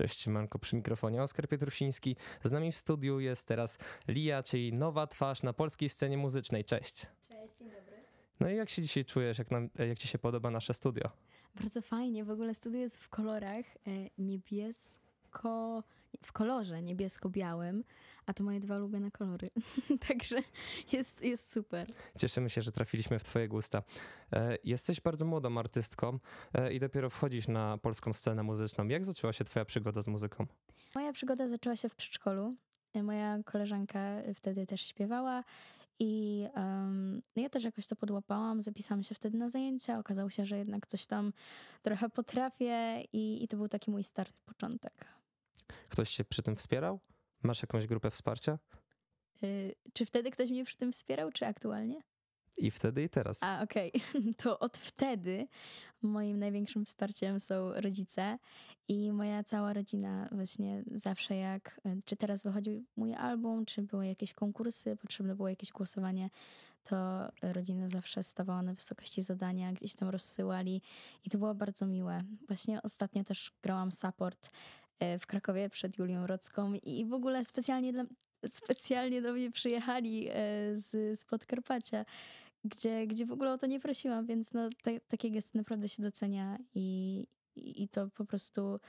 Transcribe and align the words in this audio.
Cześć, 0.00 0.26
Manko 0.26 0.58
przy 0.58 0.76
mikrofonie 0.76 1.22
Oskar 1.22 1.48
Pietrusiński. 1.48 2.16
Z 2.44 2.52
nami 2.52 2.72
w 2.72 2.76
studiu 2.76 3.20
jest 3.20 3.48
teraz 3.48 3.78
Lia, 4.08 4.42
czyli 4.42 4.72
nowa 4.72 5.06
twarz 5.06 5.42
na 5.42 5.52
polskiej 5.52 5.88
scenie 5.88 6.18
muzycznej. 6.18 6.64
Cześć. 6.64 6.94
Cześć, 7.28 7.58
dzień 7.58 7.68
dobry. 7.68 7.96
No 8.40 8.50
i 8.50 8.56
jak 8.56 8.70
się 8.70 8.82
dzisiaj 8.82 9.04
czujesz, 9.04 9.38
jak, 9.38 9.50
nam, 9.50 9.68
jak 9.78 9.98
ci 9.98 10.08
się 10.08 10.18
podoba 10.18 10.50
nasze 10.50 10.74
studio? 10.74 11.10
Bardzo 11.60 11.82
fajnie, 11.82 12.24
w 12.24 12.30
ogóle 12.30 12.54
studio 12.54 12.80
jest 12.80 12.96
w 12.96 13.08
kolorach 13.08 13.66
e, 13.66 13.90
niebiesko, 14.18 15.82
w 16.24 16.32
kolorze 16.32 16.82
niebiesko-białym, 16.82 17.84
a 18.26 18.34
to 18.34 18.44
moje 18.44 18.60
dwa 18.60 18.76
ulubione 18.76 19.10
kolory. 19.10 19.48
Także 20.08 20.42
jest, 20.92 21.22
jest 21.22 21.52
super. 21.52 21.88
Cieszymy 22.18 22.50
się, 22.50 22.62
że 22.62 22.72
trafiliśmy 22.72 23.18
w 23.18 23.24
twoje 23.24 23.48
gusta. 23.48 23.82
E, 24.32 24.58
jesteś 24.64 25.00
bardzo 25.00 25.24
młodą 25.24 25.58
artystką 25.58 26.18
e, 26.54 26.72
i 26.72 26.80
dopiero 26.80 27.10
wchodzisz 27.10 27.48
na 27.48 27.78
polską 27.78 28.12
scenę 28.12 28.42
muzyczną. 28.42 28.88
Jak 28.88 29.04
zaczęła 29.04 29.32
się 29.32 29.44
twoja 29.44 29.64
przygoda 29.64 30.02
z 30.02 30.08
muzyką? 30.08 30.46
Moja 30.94 31.12
przygoda 31.12 31.48
zaczęła 31.48 31.76
się 31.76 31.88
w 31.88 31.94
przedszkolu. 31.94 32.54
E, 32.94 33.02
Moja 33.02 33.38
koleżanka 33.44 34.16
wtedy 34.34 34.66
też 34.66 34.80
śpiewała 34.80 35.44
i 36.02 36.46
um, 36.56 37.22
ja 37.36 37.48
też 37.48 37.64
jakoś 37.64 37.86
to 37.86 37.96
podłapałam, 37.96 38.62
zapisałam 38.62 39.02
się 39.02 39.14
wtedy 39.14 39.38
na 39.38 39.48
zajęcia, 39.48 39.98
okazało 39.98 40.30
się, 40.30 40.44
że 40.44 40.58
jednak 40.58 40.86
coś 40.86 41.06
tam 41.06 41.32
trochę 41.82 42.08
potrafię 42.08 43.02
i, 43.12 43.44
i 43.44 43.48
to 43.48 43.56
był 43.56 43.68
taki 43.68 43.90
mój 43.90 44.04
start, 44.04 44.32
początek. 44.46 45.19
Ktoś 45.90 46.14
cię 46.14 46.24
przy 46.24 46.42
tym 46.42 46.56
wspierał? 46.56 47.00
Masz 47.42 47.62
jakąś 47.62 47.86
grupę 47.86 48.10
wsparcia? 48.10 48.58
Y, 49.42 49.74
czy 49.92 50.06
wtedy 50.06 50.30
ktoś 50.30 50.50
mnie 50.50 50.64
przy 50.64 50.76
tym 50.76 50.92
wspierał, 50.92 51.32
czy 51.32 51.46
aktualnie? 51.46 52.02
I 52.58 52.70
wtedy 52.70 53.02
i 53.02 53.08
teraz. 53.08 53.42
A, 53.42 53.62
okej. 53.62 53.92
To 54.42 54.58
od 54.58 54.78
wtedy 54.78 55.48
moim 56.02 56.38
największym 56.38 56.84
wsparciem 56.84 57.40
są 57.40 57.72
rodzice 57.72 58.38
i 58.88 59.12
moja 59.12 59.44
cała 59.44 59.72
rodzina 59.72 60.28
właśnie 60.32 60.82
zawsze 60.92 61.36
jak, 61.36 61.80
czy 62.04 62.16
teraz 62.16 62.42
wychodził 62.42 62.84
mój 62.96 63.14
album, 63.14 63.64
czy 63.64 63.82
były 63.82 64.06
jakieś 64.06 64.34
konkursy, 64.34 64.96
potrzebne 64.96 65.34
było 65.34 65.48
jakieś 65.48 65.70
głosowanie, 65.70 66.30
to 66.82 67.28
rodzina 67.42 67.88
zawsze 67.88 68.22
stawała 68.22 68.62
na 68.62 68.74
wysokości 68.74 69.22
zadania, 69.22 69.72
gdzieś 69.72 69.94
tam 69.94 70.08
rozsyłali 70.08 70.82
i 71.24 71.30
to 71.30 71.38
było 71.38 71.54
bardzo 71.54 71.86
miłe. 71.86 72.20
Właśnie 72.48 72.82
ostatnio 72.82 73.24
też 73.24 73.52
grałam 73.62 73.92
support 73.92 74.50
w 75.20 75.26
Krakowie 75.26 75.70
przed 75.70 75.98
Julią 75.98 76.26
Rocką 76.26 76.74
i 76.74 77.06
w 77.06 77.12
ogóle 77.12 77.44
specjalnie 77.44 77.92
dla, 77.92 78.04
specjalnie 78.46 79.22
do 79.22 79.32
mnie 79.32 79.50
przyjechali 79.50 80.28
e, 80.28 80.32
z, 80.74 81.20
z 81.20 81.24
Podkarpacia, 81.24 82.04
gdzie, 82.64 83.06
gdzie 83.06 83.26
w 83.26 83.32
ogóle 83.32 83.52
o 83.52 83.58
to 83.58 83.66
nie 83.66 83.80
prosiłam, 83.80 84.26
więc 84.26 84.52
no, 84.52 84.68
te, 84.82 85.00
takie 85.00 85.30
gesty 85.30 85.58
naprawdę 85.58 85.88
się 85.88 86.02
docenia 86.02 86.58
i, 86.74 87.26
i, 87.56 87.82
i 87.82 87.88
to 87.88 88.08
po 88.08 88.24
prostu 88.24 88.80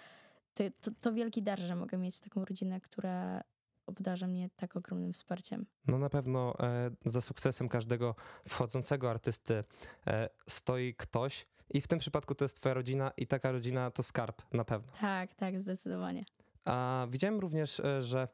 to, 0.53 0.63
to, 0.81 0.91
to 1.01 1.13
wielki 1.13 1.43
dar, 1.43 1.59
że 1.59 1.75
mogę 1.75 1.97
mieć 1.97 2.19
taką 2.19 2.45
rodzinę, 2.45 2.81
która 2.81 3.43
obdarza 3.85 4.27
mnie 4.27 4.49
tak 4.55 4.75
ogromnym 4.75 5.13
wsparciem. 5.13 5.65
No 5.87 5.97
na 5.97 6.09
pewno 6.09 6.53
e, 6.59 6.91
za 7.05 7.21
sukcesem 7.21 7.69
każdego 7.69 8.15
wchodzącego 8.47 9.09
artysty 9.09 9.63
e, 10.07 10.29
stoi 10.47 10.95
ktoś 10.95 11.47
i 11.73 11.81
w 11.81 11.87
tym 11.87 11.99
przypadku 11.99 12.35
to 12.35 12.45
jest 12.45 12.59
twoja 12.59 12.73
rodzina 12.73 13.11
i 13.17 13.27
taka 13.27 13.51
rodzina 13.51 13.91
to 13.91 14.03
skarb 14.03 14.41
na 14.53 14.65
pewno. 14.65 14.91
Tak, 15.01 15.33
tak, 15.33 15.61
zdecydowanie. 15.61 16.25
A 16.65 17.07
widziałem 17.09 17.39
również, 17.39 17.79
e, 17.79 18.01
że 18.01 18.27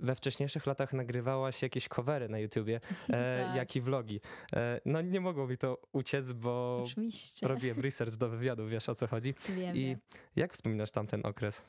we 0.00 0.14
wcześniejszych 0.14 0.66
latach 0.66 0.92
nagrywałaś 0.92 1.62
jakieś 1.62 1.88
covery 1.88 2.28
na 2.28 2.38
YouTubie, 2.38 2.80
e, 3.08 3.44
Tak. 3.46 3.56
jak 3.56 3.76
i 3.76 3.80
vlogi. 3.80 4.20
E, 4.52 4.80
no 4.84 5.00
nie 5.02 5.20
mogło 5.20 5.46
mi 5.46 5.58
to 5.58 5.82
uciec, 5.92 6.32
bo 6.32 6.82
Oczywiście. 6.84 7.48
robiłem 7.48 7.80
research 7.80 8.16
do 8.16 8.28
wywiadu, 8.28 8.66
wiesz 8.68 8.88
o 8.88 8.94
co 8.94 9.06
chodzi. 9.06 9.34
Wiem, 9.48 9.76
I 9.76 9.84
wiem. 9.86 9.98
jak 10.36 10.52
wspominasz 10.52 10.90
tamten 10.90 11.26
okres? 11.26 11.62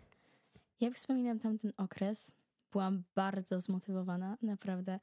Jak 0.79 0.93
wspominam 0.93 1.39
tamten 1.39 1.71
okres, 1.77 2.31
byłam 2.71 3.03
bardzo 3.15 3.59
zmotywowana, 3.59 4.37
naprawdę, 4.41 4.99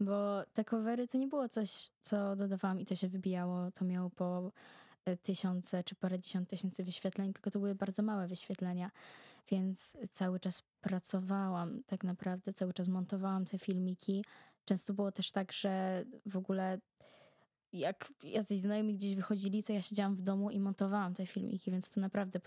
bo 0.00 0.42
te 0.54 0.64
covery 0.64 1.08
to 1.08 1.18
nie 1.18 1.28
było 1.28 1.48
coś, 1.48 1.90
co 2.00 2.36
dodawałam 2.36 2.80
i 2.80 2.86
to 2.86 2.96
się 2.96 3.08
wybijało, 3.08 3.70
to 3.70 3.84
miało 3.84 4.10
po 4.10 4.52
tysiące 5.16 5.84
czy 5.84 5.94
parędziesiąt 5.94 6.48
tysięcy 6.48 6.84
wyświetleń, 6.84 7.32
tylko 7.32 7.50
to 7.50 7.58
były 7.58 7.74
bardzo 7.74 8.02
małe 8.02 8.26
wyświetlenia, 8.26 8.90
więc 9.50 9.96
cały 10.10 10.40
czas 10.40 10.62
pracowałam 10.80 11.82
tak 11.86 12.04
naprawdę, 12.04 12.52
cały 12.52 12.72
czas 12.72 12.88
montowałam 12.88 13.44
te 13.44 13.58
filmiki. 13.58 14.24
Często 14.64 14.94
było 14.94 15.12
też 15.12 15.30
tak, 15.30 15.52
że 15.52 16.04
w 16.26 16.36
ogóle 16.36 16.78
jak 17.72 18.12
jacyś 18.22 18.60
znajomi 18.60 18.94
gdzieś 18.94 19.14
wychodzili, 19.14 19.62
to 19.62 19.72
ja 19.72 19.82
siedziałam 19.82 20.16
w 20.16 20.22
domu 20.22 20.50
i 20.50 20.60
montowałam 20.60 21.14
te 21.14 21.26
filmiki, 21.26 21.70
więc 21.70 21.90
to 21.90 22.00
naprawdę 22.00 22.40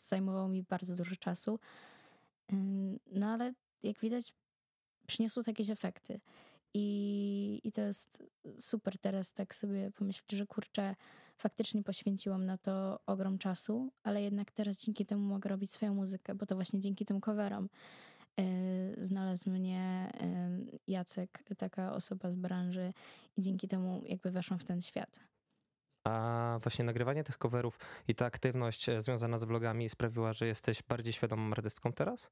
zajmowało 0.00 0.48
mi 0.48 0.62
bardzo 0.62 0.94
dużo 0.94 1.16
czasu. 1.16 1.58
No 3.12 3.26
ale 3.26 3.54
jak 3.82 4.00
widać, 4.00 4.32
przyniosło 5.06 5.42
jakieś 5.46 5.70
efekty. 5.70 6.20
I, 6.74 7.60
I 7.64 7.72
to 7.72 7.80
jest 7.80 8.22
super 8.58 8.98
teraz 8.98 9.32
tak 9.32 9.54
sobie 9.54 9.90
pomyśleć, 9.90 10.32
że 10.32 10.46
kurczę, 10.46 10.96
faktycznie 11.36 11.82
poświęciłam 11.82 12.46
na 12.46 12.58
to 12.58 13.00
ogrom 13.06 13.38
czasu, 13.38 13.92
ale 14.02 14.22
jednak 14.22 14.52
teraz 14.52 14.78
dzięki 14.78 15.06
temu 15.06 15.22
mogę 15.22 15.50
robić 15.50 15.72
swoją 15.72 15.94
muzykę, 15.94 16.34
bo 16.34 16.46
to 16.46 16.54
właśnie 16.54 16.80
dzięki 16.80 17.04
tym 17.04 17.20
coverom 17.20 17.68
yy, 18.36 18.44
znalazł 18.98 19.50
mnie 19.50 20.12
yy, 20.70 20.78
Jacek, 20.86 21.42
taka 21.58 21.92
osoba 21.92 22.30
z 22.30 22.36
branży 22.36 22.92
i 23.36 23.42
dzięki 23.42 23.68
temu 23.68 24.02
jakby 24.06 24.30
weszłam 24.30 24.58
w 24.58 24.64
ten 24.64 24.80
świat. 24.80 25.20
A 26.06 26.58
właśnie 26.62 26.84
nagrywanie 26.84 27.24
tych 27.24 27.38
coverów 27.38 27.78
i 28.08 28.14
ta 28.14 28.26
aktywność 28.26 28.88
e, 28.88 29.02
związana 29.02 29.38
z 29.38 29.44
vlogami 29.44 29.88
sprawiła, 29.88 30.32
że 30.32 30.46
jesteś 30.46 30.82
bardziej 30.82 31.12
świadomą 31.12 31.52
artystką 31.52 31.92
teraz? 31.92 32.30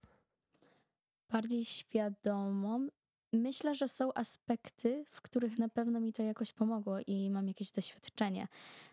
bardziej 1.33 1.65
świadomą. 1.65 2.89
Myślę, 3.33 3.75
że 3.75 3.89
są 3.89 4.15
aspekty, 4.15 5.05
w 5.11 5.21
których 5.21 5.59
na 5.59 5.69
pewno 5.69 6.01
mi 6.01 6.13
to 6.13 6.23
jakoś 6.23 6.53
pomogło 6.53 6.97
i 7.07 7.31
mam 7.31 7.49
jakieś 7.49 7.71
doświadczenie. 7.71 8.49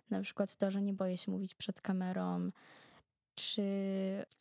Na 0.09 0.21
przykład 0.21 0.55
to, 0.55 0.71
że 0.71 0.81
nie 0.81 0.93
boję 0.93 1.17
się 1.17 1.31
mówić 1.31 1.55
przed 1.55 1.81
kamerą, 1.81 2.51
czy, 3.35 3.63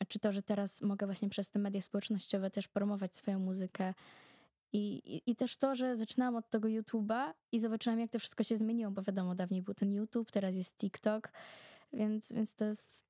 czy 0.07 0.19
to, 0.19 0.33
że 0.33 0.41
teraz 0.41 0.81
mogę 0.81 1.05
właśnie 1.05 1.29
przez 1.29 1.51
te 1.51 1.59
media 1.59 1.81
społecznościowe 1.81 2.51
też 2.51 2.67
promować 2.67 3.15
swoją 3.15 3.39
muzykę. 3.39 3.93
I, 4.73 4.97
i, 4.97 5.31
I 5.31 5.35
też 5.35 5.57
to, 5.57 5.75
że 5.75 5.95
zaczynałam 5.95 6.35
od 6.35 6.49
tego 6.49 6.67
YouTube'a 6.67 7.33
i 7.51 7.59
zobaczyłam, 7.59 7.99
jak 7.99 8.11
to 8.11 8.19
wszystko 8.19 8.43
się 8.43 8.57
zmieniło, 8.57 8.91
bo 8.91 9.01
wiadomo, 9.03 9.35
dawniej 9.35 9.61
był 9.61 9.73
ten 9.73 9.93
YouTube, 9.93 10.31
teraz 10.31 10.55
jest 10.55 10.77
TikTok, 10.77 11.31
więc, 11.93 12.31
więc 12.31 12.55
to 12.55 12.65
jest 12.65 13.09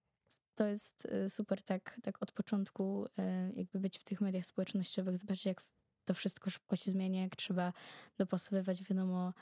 to 0.55 0.67
jest 0.67 1.05
y, 1.05 1.29
super 1.29 1.63
tak, 1.63 1.99
tak 2.03 2.23
od 2.23 2.31
początku 2.31 3.05
y, 3.05 3.09
jakby 3.53 3.79
być 3.79 3.99
w 3.99 4.03
tych 4.03 4.21
mediach 4.21 4.45
społecznościowych, 4.45 5.17
zobaczyć 5.17 5.45
jak 5.45 5.63
to 6.09 6.13
wszystko 6.13 6.49
szybko 6.49 6.75
się 6.75 6.91
zmienia, 6.91 7.21
jak 7.21 7.35
trzeba 7.35 7.73
dopasowywać 8.17 8.83
wiadomo 8.83 9.33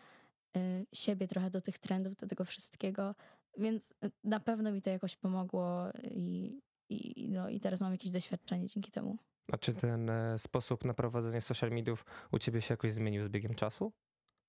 y, 0.58 0.86
siebie 0.94 1.28
trochę 1.28 1.50
do 1.50 1.62
tych 1.62 1.80
trendów, 1.80 2.16
do 2.16 2.28
tego 2.28 2.46
wszystkiego, 2.46 3.16
więc 3.58 3.92
y, 4.06 4.12
na 4.24 4.40
pewno 4.40 4.72
mi 4.72 4.82
to 4.82 4.90
jakoś 4.90 5.16
pomogło 5.16 5.90
i, 6.04 6.60
i, 6.90 7.30
no, 7.30 7.50
i 7.50 7.60
teraz 7.60 7.82
mam 7.82 7.92
jakieś 7.92 8.12
doświadczenie 8.12 8.68
dzięki 8.68 8.92
temu. 8.92 9.18
A 9.52 9.58
czy 9.58 9.74
ten 9.74 10.10
e, 10.10 10.40
sposób 10.40 10.86
na 10.86 10.94
prowadzenie 10.94 11.42
social 11.42 11.72
mediów 11.72 12.06
u 12.32 12.40
ciebie 12.40 12.62
się 12.62 12.74
jakoś 12.74 12.94
zmienił 12.94 13.24
z 13.24 13.30
biegiem 13.30 13.56
czasu? 13.56 13.92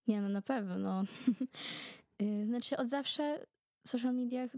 Nie, 0.06 0.20
no 0.20 0.28
na 0.28 0.42
pewno. 0.42 1.02
Y, 2.22 2.46
znaczy 2.46 2.76
od 2.76 2.88
zawsze 2.88 3.46
w 3.86 3.88
social 3.88 4.14
mediach 4.14 4.50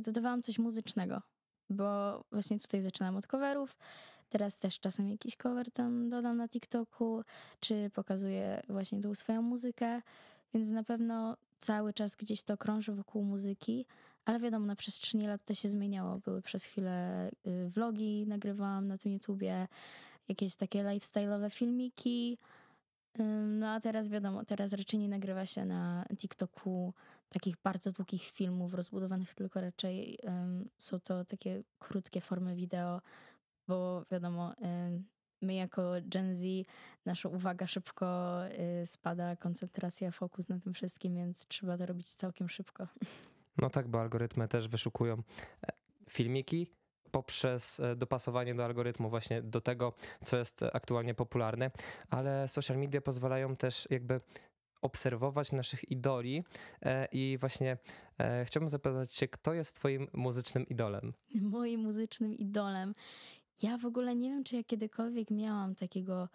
dodawałam 0.00 0.42
coś 0.42 0.58
muzycznego, 0.58 1.22
bo 1.70 2.20
właśnie 2.32 2.58
tutaj 2.58 2.80
zaczynam 2.80 3.16
od 3.16 3.26
coverów, 3.26 3.76
teraz 4.28 4.58
też 4.58 4.80
czasem 4.80 5.08
jakiś 5.08 5.36
cover 5.36 5.72
tam 5.72 6.08
dodam 6.08 6.36
na 6.36 6.48
TikToku, 6.48 7.22
czy 7.60 7.90
pokazuję 7.94 8.62
właśnie 8.68 9.00
tą 9.00 9.14
swoją 9.14 9.42
muzykę, 9.42 10.02
więc 10.54 10.70
na 10.70 10.84
pewno 10.84 11.36
cały 11.58 11.92
czas 11.92 12.16
gdzieś 12.16 12.42
to 12.42 12.56
krąży 12.56 12.92
wokół 12.92 13.24
muzyki, 13.24 13.86
ale 14.24 14.40
wiadomo, 14.40 14.66
na 14.66 14.76
przestrzeni 14.76 15.26
lat 15.26 15.44
to 15.44 15.54
się 15.54 15.68
zmieniało. 15.68 16.18
Były 16.18 16.42
przez 16.42 16.64
chwilę 16.64 17.28
y, 17.46 17.68
vlogi, 17.68 18.26
nagrywałam 18.26 18.88
na 18.88 18.98
tym 18.98 19.12
YouTubie, 19.12 19.68
jakieś 20.28 20.56
takie 20.56 20.84
lifestyle'owe 20.84 21.50
filmiki, 21.50 22.38
No 23.58 23.70
a 23.70 23.80
teraz 23.80 24.08
wiadomo, 24.08 24.44
teraz 24.44 24.72
raczej 24.72 25.00
nie 25.00 25.08
nagrywa 25.08 25.46
się 25.46 25.64
na 25.64 26.04
TikToku 26.16 26.94
takich 27.28 27.56
bardzo 27.64 27.92
długich 27.92 28.22
filmów 28.22 28.74
rozbudowanych, 28.74 29.34
tylko 29.34 29.60
raczej 29.60 30.18
ym, 30.24 30.68
są 30.78 31.00
to 31.00 31.24
takie 31.24 31.62
krótkie 31.78 32.20
formy 32.20 32.56
wideo, 32.56 33.00
bo 33.68 34.04
wiadomo, 34.10 34.52
ym, 34.86 35.04
my 35.42 35.54
jako 35.54 35.92
Gen 36.02 36.34
Z, 36.34 36.44
nasza 37.04 37.28
uwaga 37.28 37.66
szybko 37.66 38.38
y, 38.82 38.86
spada, 38.86 39.36
koncentracja, 39.36 40.10
fokus 40.10 40.48
na 40.48 40.58
tym 40.58 40.74
wszystkim, 40.74 41.14
więc 41.14 41.46
trzeba 41.46 41.78
to 41.78 41.86
robić 41.86 42.14
całkiem 42.14 42.48
szybko. 42.48 42.86
No 43.58 43.70
tak, 43.70 43.88
bo 43.88 44.00
algorytmy 44.00 44.48
też 44.48 44.68
wyszukują 44.68 45.14
e, 45.14 45.72
filmiki 46.10 46.70
poprzez 47.10 47.80
e, 47.80 47.96
dopasowanie 47.96 48.54
do 48.54 48.64
algorytmu 48.64 49.10
właśnie 49.10 49.42
do 49.42 49.60
tego, 49.60 49.92
co 50.24 50.36
jest 50.36 50.62
aktualnie 50.72 51.14
popularne, 51.14 51.70
ale 52.10 52.48
social 52.48 52.78
media 52.78 53.00
pozwalają 53.00 53.56
też 53.56 53.88
jakby 53.90 54.20
obserwować 54.82 55.52
naszych 55.52 55.90
idoli 55.90 56.44
e, 56.82 57.08
i 57.12 57.38
właśnie 57.40 57.76
chciałbym 58.44 58.68
zapytać 58.68 59.12
cię, 59.12 59.28
kto 59.28 59.54
jest 59.54 59.76
twoim 59.76 60.08
muzycznym 60.12 60.68
idolem? 60.68 61.12
Moim 61.40 61.80
muzycznym 61.80 62.34
idolem 62.34 62.92
Ja 63.62 63.78
w 63.78 63.86
ogóle 63.86 64.16
nie 64.16 64.30
wiem, 64.30 64.44
czy 64.44 64.56
ja 64.56 64.64
kiedykolwiek 64.64 65.30
miałam 65.30 65.74
takiego 65.74 66.28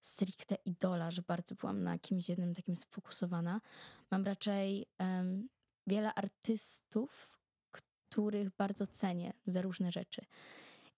stricte 0.00 0.54
idola, 0.54 1.10
że 1.10 1.22
bardzo 1.22 1.54
byłam 1.54 1.82
na 1.82 1.98
kimś 1.98 2.28
jednym 2.28 2.54
takim 2.54 2.76
sfokusowana. 2.76 3.60
Mam 4.10 4.24
raczej 4.24 4.86
um, 4.98 5.48
wiele 5.86 6.14
artystów, 6.14 7.38
których 7.70 8.50
bardzo 8.50 8.86
cenię 8.86 9.32
za 9.46 9.62
różne 9.62 9.92
rzeczy. 9.92 10.22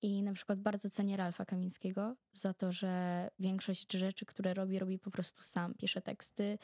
I 0.02 0.23
na 0.23 0.32
przykład 0.32 0.61
bardzo 0.61 0.90
cenię 0.90 1.17
Ralfa 1.17 1.44
Kamińskiego 1.44 2.17
za 2.32 2.55
to, 2.55 2.73
że 2.73 3.28
większość 3.38 3.93
rzeczy, 3.93 4.26
które 4.26 4.55
robi, 4.55 4.78
robi 4.78 4.99
po 4.99 5.11
prostu 5.11 5.43
sam. 5.43 5.75
Pisze 5.75 6.02
teksty, 6.02 6.58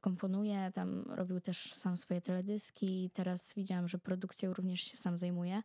komponuje, 0.00 0.70
tam 0.74 1.02
robił 1.02 1.40
też 1.40 1.74
sam 1.74 1.96
swoje 1.96 2.20
teledyski. 2.20 3.10
Teraz 3.14 3.54
widziałam, 3.54 3.88
że 3.88 3.98
produkcją 3.98 4.54
również 4.54 4.80
się 4.80 4.96
sam 4.96 5.18
zajmuje. 5.18 5.62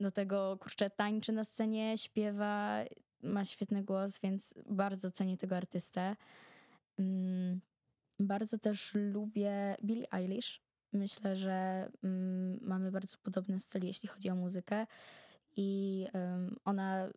Do 0.00 0.10
tego, 0.10 0.56
kurczę, 0.60 0.90
tańczy 0.90 1.32
na 1.32 1.44
scenie, 1.44 1.98
śpiewa, 1.98 2.84
ma 3.22 3.44
świetny 3.44 3.82
głos, 3.82 4.20
więc 4.20 4.54
bardzo 4.66 5.10
cenię 5.10 5.36
tego 5.36 5.56
artystę. 5.56 6.16
Mm, 6.98 7.60
bardzo 8.20 8.58
też 8.58 8.92
lubię 8.94 9.76
Billie 9.84 10.12
Eilish. 10.12 10.62
Myślę, 10.92 11.36
że 11.36 11.88
mm, 12.04 12.58
mamy 12.62 12.90
bardzo 12.90 13.18
podobny 13.22 13.58
styl, 13.58 13.84
jeśli 13.84 14.08
chodzi 14.08 14.30
o 14.30 14.34
muzykę. 14.34 14.86
I 15.56 16.06
ona 16.64 17.08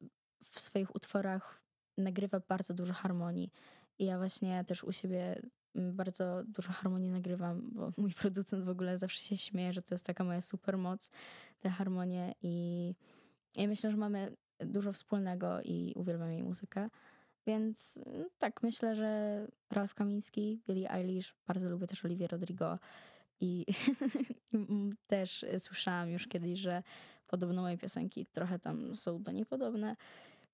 w 0.49 0.59
swoich 0.59 0.95
utworach 0.95 1.61
nagrywa 1.97 2.39
bardzo 2.39 2.73
dużo 2.73 2.93
harmonii. 2.93 3.51
I 3.99 4.05
ja 4.05 4.17
właśnie 4.17 4.63
też 4.63 4.83
u 4.83 4.91
siebie 4.91 5.41
bardzo 5.75 6.43
dużo 6.43 6.71
harmonii 6.71 7.09
nagrywam, 7.09 7.69
bo 7.71 7.91
mój 7.97 8.13
producent 8.13 8.65
w 8.65 8.69
ogóle 8.69 8.97
zawsze 8.97 9.21
się 9.21 9.37
śmieje, 9.37 9.73
że 9.73 9.81
to 9.81 9.95
jest 9.95 10.05
taka 10.05 10.23
moja 10.23 10.41
super 10.41 10.77
moc, 10.77 11.09
te 11.59 11.69
harmonie. 11.69 12.35
I 12.41 12.95
ja 13.55 13.67
myślę, 13.67 13.91
że 13.91 13.97
mamy 13.97 14.35
dużo 14.59 14.93
wspólnego 14.93 15.61
i 15.61 15.93
uwielbiam 15.95 16.31
jej 16.31 16.43
muzykę. 16.43 16.89
Więc 17.47 17.99
mm, 18.05 18.25
tak, 18.37 18.63
myślę, 18.63 18.95
że 18.95 19.47
Ralf 19.71 19.93
Kamiński, 19.93 20.61
Billie 20.67 20.91
Eilish, 20.91 21.35
bardzo 21.47 21.69
lubię 21.69 21.87
też 21.87 22.05
Olivia 22.05 22.27
Rodrigo 22.27 22.79
i, 23.41 23.65
i 24.53 24.93
też 25.07 25.45
słyszałam 25.59 26.09
już 26.09 26.27
kiedyś, 26.27 26.59
że 26.59 26.83
podobno 27.27 27.61
moje 27.61 27.77
piosenki 27.77 28.25
trochę 28.25 28.59
tam 28.59 28.95
są 28.95 29.23
do 29.23 29.31
niej 29.31 29.45
podobne, 29.45 29.95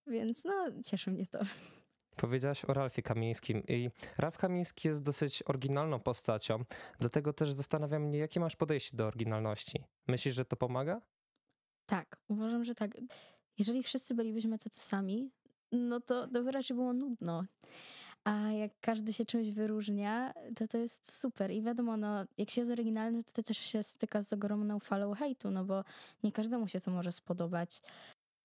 więc 0.07 0.45
no 0.45 0.53
cieszy 0.85 1.11
mnie 1.11 1.27
to. 1.27 1.39
Powiedziałaś 2.21 2.65
o 2.65 2.73
Ralfie 2.73 3.01
Kamińskim 3.01 3.63
i 3.67 3.89
Ralf 4.17 4.37
Kamiński 4.37 4.87
jest 4.87 5.01
dosyć 5.01 5.43
oryginalną 5.45 5.99
postacią, 5.99 6.63
dlatego 6.99 7.33
też 7.33 7.51
zastanawiam 7.51 8.03
mnie, 8.03 8.19
jakie 8.19 8.39
masz 8.39 8.55
podejście 8.55 8.97
do 8.97 9.07
oryginalności. 9.07 9.83
Myślisz, 10.07 10.35
że 10.35 10.45
to 10.45 10.55
pomaga? 10.55 11.01
Tak, 11.85 12.17
uważam, 12.27 12.63
że 12.63 12.75
tak 12.75 12.91
jeżeli 13.57 13.83
wszyscy 13.83 14.15
bylibyśmy 14.15 14.59
tacy 14.59 14.81
sami, 14.81 15.31
no 15.71 15.99
to, 15.99 16.27
to 16.27 16.51
raczej 16.51 16.75
było 16.75 16.93
nudno. 16.93 17.43
A 18.23 18.51
jak 18.51 18.71
każdy 18.81 19.13
się 19.13 19.25
czymś 19.25 19.51
wyróżnia, 19.51 20.33
to 20.55 20.67
to 20.67 20.77
jest 20.77 21.19
super. 21.19 21.51
I 21.51 21.61
wiadomo, 21.61 21.97
no, 21.97 22.25
jak 22.37 22.49
się 22.49 22.61
jest 22.61 22.71
oryginalny, 22.71 23.23
to 23.23 23.43
też 23.43 23.57
się 23.57 23.83
styka 23.83 24.21
z 24.21 24.33
ogromną 24.33 24.79
falą 24.79 25.13
hejtu, 25.13 25.51
no 25.51 25.65
bo 25.65 25.83
nie 26.23 26.31
każdemu 26.31 26.67
się 26.67 26.79
to 26.79 26.91
może 26.91 27.11
spodobać. 27.11 27.81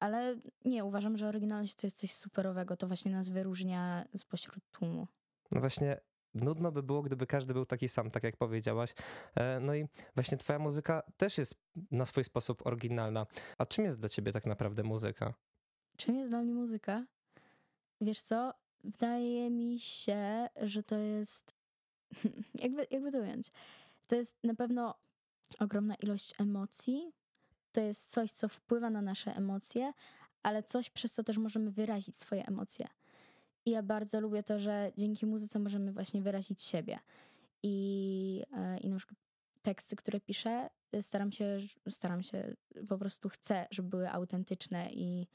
Ale 0.01 0.37
nie, 0.65 0.85
uważam, 0.85 1.17
że 1.17 1.29
oryginalność 1.29 1.75
to 1.75 1.87
jest 1.87 1.99
coś 1.99 2.13
superowego. 2.13 2.77
To 2.77 2.87
właśnie 2.87 3.13
nas 3.13 3.29
wyróżnia 3.29 4.05
spośród 4.17 4.71
tłumu. 4.71 5.07
No 5.53 5.61
właśnie, 5.61 6.01
nudno 6.35 6.73
by 6.73 6.83
było, 6.83 7.03
gdyby 7.03 7.27
każdy 7.27 7.55
był 7.55 7.65
taki 7.65 7.89
sam, 7.89 8.11
tak 8.11 8.23
jak 8.23 8.37
powiedziałaś. 8.37 8.95
E, 9.35 9.61
no 9.61 9.75
i 9.75 9.87
właśnie 10.15 10.39
twoja 10.39 10.59
muzyka 10.59 11.03
też 11.17 11.39
jest 11.39 11.55
na 11.91 12.07
swój 12.07 12.25
sposób 12.25 12.67
oryginalna. 12.67 13.27
A 13.59 13.67
czym 13.67 13.85
jest 13.85 14.01
dla 14.01 14.09
ciebie 14.09 14.33
tak 14.33 14.47
naprawdę 14.47 14.83
muzyka? 14.83 15.35
Czym 15.97 16.17
jest 16.17 16.31
dla 16.31 16.43
mnie 16.43 16.55
muzyka? 16.55 17.05
Wiesz 18.01 18.21
co? 18.21 18.55
Wydaje 18.85 19.51
mi 19.51 19.81
się, 19.81 20.49
że 20.63 20.83
to 20.83 20.99
jest. 20.99 21.55
Jakby, 22.55 22.87
jakby 22.91 23.13
to 23.13 23.19
ująć? 23.19 23.51
To 24.07 24.17
jest 24.17 24.37
na 24.45 24.55
pewno 24.55 24.95
ogromna 25.59 25.95
ilość 25.95 26.41
emocji. 26.41 27.13
To 27.75 27.81
jest 27.81 28.11
coś, 28.11 28.31
co 28.31 28.49
wpływa 28.49 28.91
na 28.91 29.03
nasze 29.03 29.37
emocje, 29.37 29.93
ale 30.43 30.63
coś, 30.63 30.91
przez 30.91 31.13
co 31.13 31.25
też 31.25 31.39
możemy 31.39 31.71
wyrazić 31.71 32.19
swoje 32.19 32.47
emocje. 32.47 32.89
I 33.67 33.71
ja 33.71 33.83
bardzo 33.83 34.21
lubię 34.21 34.43
to, 34.43 34.59
że 34.59 34.93
dzięki 34.97 35.27
muzyce 35.27 35.59
możemy 35.59 35.93
właśnie 35.93 36.23
wyrazić 36.23 36.63
siebie. 36.63 36.99
I, 37.63 38.43
e, 38.53 38.79
i 38.79 38.89
na 38.89 38.97
przykład 38.97 39.19
teksty, 39.63 39.97
które 39.97 40.21
piszę, 40.21 40.71
staram 41.01 41.33
się, 41.33 41.59
staram 41.89 42.23
się, 42.23 42.55
po 42.89 42.99
prostu 42.99 43.29
chcę, 43.29 43.67
żeby 43.71 43.89
były 43.89 44.11
autentyczne 44.11 44.91
i, 44.93 45.27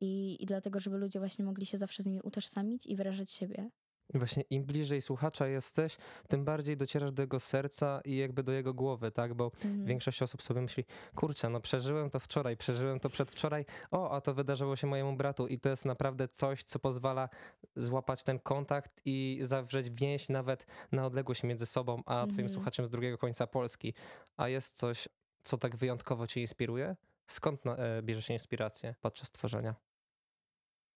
i, 0.00 0.42
i 0.42 0.46
dlatego, 0.46 0.80
żeby 0.80 0.98
ludzie 0.98 1.18
właśnie 1.18 1.44
mogli 1.44 1.66
się 1.66 1.78
zawsze 1.78 2.02
z 2.02 2.06
nimi 2.06 2.20
utożsamić 2.20 2.86
i 2.86 2.96
wyrażać 2.96 3.30
siebie. 3.30 3.70
Właśnie 4.14 4.42
im 4.50 4.64
bliżej 4.64 5.02
słuchacza 5.02 5.46
jesteś, 5.46 5.96
tym 6.28 6.44
bardziej 6.44 6.76
docierasz 6.76 7.12
do 7.12 7.22
jego 7.22 7.40
serca 7.40 8.00
i 8.04 8.16
jakby 8.16 8.42
do 8.42 8.52
jego 8.52 8.74
głowy, 8.74 9.10
tak? 9.10 9.34
Bo 9.34 9.44
mhm. 9.44 9.84
większość 9.84 10.22
osób 10.22 10.42
sobie 10.42 10.60
myśli, 10.60 10.84
kurczę, 11.14 11.48
no 11.48 11.60
przeżyłem 11.60 12.10
to 12.10 12.20
wczoraj, 12.20 12.56
przeżyłem 12.56 13.00
to 13.00 13.08
przedwczoraj, 13.08 13.64
o, 13.90 14.10
a 14.10 14.20
to 14.20 14.34
wydarzyło 14.34 14.76
się 14.76 14.86
mojemu 14.86 15.16
bratu 15.16 15.46
i 15.46 15.60
to 15.60 15.68
jest 15.68 15.84
naprawdę 15.84 16.28
coś, 16.28 16.64
co 16.64 16.78
pozwala 16.78 17.28
złapać 17.76 18.22
ten 18.22 18.38
kontakt 18.38 19.00
i 19.04 19.40
zawrzeć 19.42 19.90
więź 19.90 20.28
nawet 20.28 20.66
na 20.92 21.06
odległość 21.06 21.42
między 21.42 21.66
sobą 21.66 22.02
a 22.06 22.26
twoim 22.26 22.30
mhm. 22.30 22.48
słuchaczem 22.48 22.86
z 22.86 22.90
drugiego 22.90 23.18
końca 23.18 23.46
Polski. 23.46 23.94
A 24.36 24.48
jest 24.48 24.76
coś, 24.76 25.08
co 25.42 25.58
tak 25.58 25.76
wyjątkowo 25.76 26.26
cię 26.26 26.40
inspiruje? 26.40 26.96
Skąd 27.26 27.66
e, 27.66 28.02
bierze 28.02 28.22
się 28.22 28.34
inspirację 28.34 28.94
podczas 29.00 29.30
tworzenia? 29.30 29.74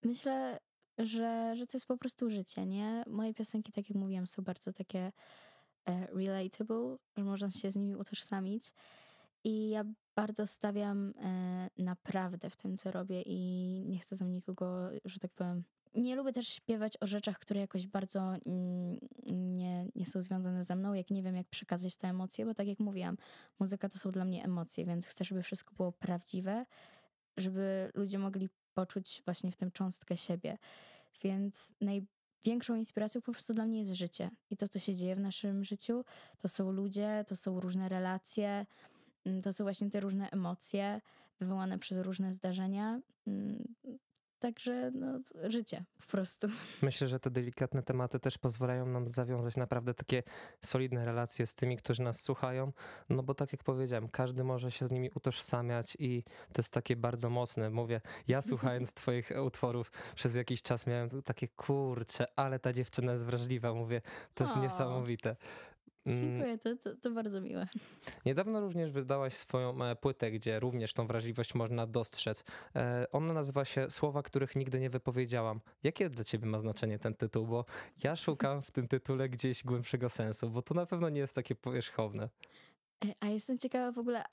Myślę, 0.02 0.58
że, 1.02 1.56
że 1.56 1.66
to 1.66 1.76
jest 1.76 1.86
po 1.86 1.96
prostu 1.96 2.30
życie, 2.30 2.66
nie? 2.66 3.04
Moje 3.06 3.34
piosenki, 3.34 3.72
tak 3.72 3.88
jak 3.88 3.98
mówiłam, 3.98 4.26
są 4.26 4.42
bardzo 4.42 4.72
takie 4.72 5.12
e, 5.88 6.06
relatable, 6.06 6.96
że 7.16 7.24
można 7.24 7.50
się 7.50 7.70
z 7.70 7.76
nimi 7.76 7.96
utożsamić. 7.96 8.74
I 9.44 9.68
ja 9.68 9.84
bardzo 10.16 10.46
stawiam 10.46 11.14
e, 11.22 11.68
naprawdę 11.78 12.50
w 12.50 12.56
tym, 12.56 12.76
co 12.76 12.90
robię 12.90 13.22
i 13.26 13.38
nie 13.86 13.98
chcę 13.98 14.16
tam 14.16 14.32
nikogo, 14.32 14.90
że 15.04 15.20
tak 15.20 15.32
powiem. 15.32 15.64
Nie 15.94 16.16
lubię 16.16 16.32
też 16.32 16.48
śpiewać 16.48 16.92
o 17.00 17.06
rzeczach, 17.06 17.38
które 17.38 17.60
jakoś 17.60 17.86
bardzo 17.86 18.34
mm, 18.46 18.98
nie, 19.30 19.86
nie 19.94 20.06
są 20.06 20.20
związane 20.20 20.64
ze 20.64 20.76
mną, 20.76 20.94
jak 20.94 21.10
nie 21.10 21.22
wiem, 21.22 21.36
jak 21.36 21.48
przekazać 21.48 21.96
te 21.96 22.08
emocje, 22.08 22.46
bo 22.46 22.54
tak 22.54 22.66
jak 22.66 22.78
mówiłam, 22.78 23.16
muzyka 23.58 23.88
to 23.88 23.98
są 23.98 24.10
dla 24.10 24.24
mnie 24.24 24.44
emocje, 24.44 24.84
więc 24.84 25.06
chcę, 25.06 25.24
żeby 25.24 25.42
wszystko 25.42 25.74
było 25.74 25.92
prawdziwe, 25.92 26.66
żeby 27.36 27.90
ludzie 27.94 28.18
mogli 28.18 28.48
poczuć 28.74 29.22
właśnie 29.24 29.52
w 29.52 29.56
tym 29.56 29.70
cząstkę 29.70 30.16
siebie. 30.16 30.58
Więc 31.22 31.74
największą 31.80 32.74
inspiracją 32.74 33.20
po 33.20 33.32
prostu 33.32 33.54
dla 33.54 33.66
mnie 33.66 33.78
jest 33.78 33.92
życie 33.92 34.30
i 34.50 34.56
to, 34.56 34.68
co 34.68 34.78
się 34.78 34.94
dzieje 34.94 35.16
w 35.16 35.20
naszym 35.20 35.64
życiu. 35.64 36.04
To 36.38 36.48
są 36.48 36.72
ludzie, 36.72 37.24
to 37.28 37.36
są 37.36 37.60
różne 37.60 37.88
relacje, 37.88 38.66
mm, 39.26 39.42
to 39.42 39.52
są 39.52 39.64
właśnie 39.64 39.90
te 39.90 40.00
różne 40.00 40.30
emocje 40.30 41.00
wywołane 41.40 41.78
przez 41.78 41.98
różne 41.98 42.32
zdarzenia. 42.32 43.00
Także 44.42 44.90
no, 44.94 45.20
życie 45.48 45.84
po 45.98 46.06
prostu. 46.06 46.48
Myślę, 46.82 47.08
że 47.08 47.20
te 47.20 47.30
delikatne 47.30 47.82
tematy 47.82 48.20
też 48.20 48.38
pozwalają 48.38 48.86
nam 48.86 49.08
zawiązać 49.08 49.56
naprawdę 49.56 49.94
takie 49.94 50.22
solidne 50.60 51.04
relacje 51.04 51.46
z 51.46 51.54
tymi, 51.54 51.76
którzy 51.76 52.02
nas 52.02 52.20
słuchają. 52.20 52.72
No 53.08 53.22
bo 53.22 53.34
tak 53.34 53.52
jak 53.52 53.64
powiedziałem, 53.64 54.08
każdy 54.08 54.44
może 54.44 54.70
się 54.70 54.86
z 54.86 54.92
nimi 54.92 55.10
utożsamiać 55.14 55.96
i 55.98 56.22
to 56.52 56.58
jest 56.58 56.72
takie 56.72 56.96
bardzo 56.96 57.30
mocne. 57.30 57.70
Mówię, 57.70 58.00
ja 58.28 58.42
słuchając 58.52 58.94
Twoich 58.94 59.30
utworów 59.46 59.92
przez 60.14 60.34
jakiś 60.34 60.62
czas 60.62 60.86
miałem 60.86 61.08
takie 61.22 61.48
kurcze, 61.48 62.26
ale 62.36 62.58
ta 62.58 62.72
dziewczyna 62.72 63.12
jest 63.12 63.24
wrażliwa. 63.24 63.74
Mówię, 63.74 64.02
to 64.34 64.44
jest 64.44 64.56
o. 64.56 64.60
niesamowite. 64.60 65.36
Mm. 66.06 66.18
Dziękuję, 66.18 66.58
to, 66.58 66.76
to, 66.76 66.96
to, 66.96 67.10
bardzo 67.10 67.40
miłe. 67.40 67.66
Niedawno 68.26 68.60
również 68.60 68.90
wydałaś 68.90 69.34
swoją 69.34 69.84
e, 69.84 69.96
płytę, 69.96 70.30
gdzie 70.30 70.60
również 70.60 70.92
tą 70.92 71.06
wrażliwość 71.06 71.54
można 71.54 71.86
dostrzec. 71.86 72.44
E, 72.76 73.06
ona 73.12 73.34
nazywa 73.34 73.64
się 73.64 73.90
Słowa, 73.90 74.22
których 74.22 74.56
nigdy 74.56 74.80
nie 74.80 74.90
wypowiedziałam. 74.90 75.60
Jakie 75.82 76.10
dla 76.10 76.24
ciebie 76.24 76.46
ma 76.46 76.58
znaczenie 76.58 76.98
ten 76.98 77.14
tytuł? 77.14 77.46
Bo 77.46 77.64
ja 78.04 78.16
szukam 78.16 78.62
w 78.62 78.70
tym 78.70 78.88
tytule 78.88 79.28
gdzieś 79.28 79.64
głębszego 79.64 80.08
sensu, 80.08 80.50
bo 80.50 80.62
to 80.62 80.74
na 80.74 80.86
pewno 80.86 81.08
nie 81.08 81.20
jest 81.20 81.34
takie 81.34 81.54
powierzchowne. 81.54 82.28
E, 83.04 83.14
a 83.20 83.28
jestem 83.28 83.58
ciekawa 83.58 83.92
w 83.92 83.98
ogóle 83.98 84.24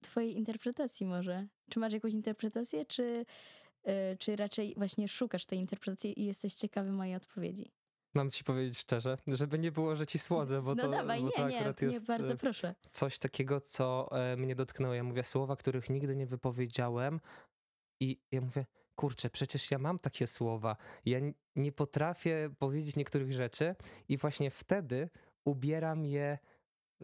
twojej 0.00 0.36
interpretacji 0.36 1.06
może. 1.06 1.46
Czy 1.70 1.78
masz 1.78 1.92
jakąś 1.92 2.12
interpretację, 2.12 2.84
czy, 2.84 3.24
czy 4.18 4.36
raczej 4.36 4.74
właśnie 4.76 5.08
szukasz 5.08 5.46
tej 5.46 5.58
interpretacji 5.58 6.20
i 6.20 6.24
jesteś 6.24 6.54
ciekawy 6.54 6.92
mojej 6.92 7.14
odpowiedzi? 7.14 7.70
Mam 8.14 8.30
ci 8.30 8.44
powiedzieć 8.44 8.78
szczerze, 8.78 9.18
żeby 9.26 9.58
nie 9.58 9.72
było, 9.72 9.96
że 9.96 10.06
ci 10.06 10.18
słodzę, 10.18 10.62
bo 10.62 10.74
no 10.74 10.82
to, 10.82 10.90
dawaj, 10.90 11.20
bo 11.20 11.26
nie, 11.26 11.32
to 11.32 11.48
nie, 11.48 11.56
akurat 11.56 11.82
jest 11.82 12.00
nie, 12.00 12.06
bardzo 12.06 12.32
e, 12.32 12.36
proszę. 12.36 12.74
coś 12.90 13.18
takiego, 13.18 13.60
co 13.60 14.08
e, 14.12 14.36
mnie 14.36 14.54
dotknęło. 14.54 14.94
Ja 14.94 15.04
mówię 15.04 15.24
słowa, 15.24 15.56
których 15.56 15.90
nigdy 15.90 16.16
nie 16.16 16.26
wypowiedziałem 16.26 17.20
i 18.00 18.20
ja 18.32 18.40
mówię, 18.40 18.66
kurczę, 18.94 19.30
przecież 19.30 19.70
ja 19.70 19.78
mam 19.78 19.98
takie 19.98 20.26
słowa. 20.26 20.76
Ja 21.04 21.18
nie 21.56 21.72
potrafię 21.72 22.50
powiedzieć 22.58 22.96
niektórych 22.96 23.32
rzeczy 23.32 23.74
i 24.08 24.18
właśnie 24.18 24.50
wtedy 24.50 25.08
ubieram 25.44 26.04
je 26.04 26.38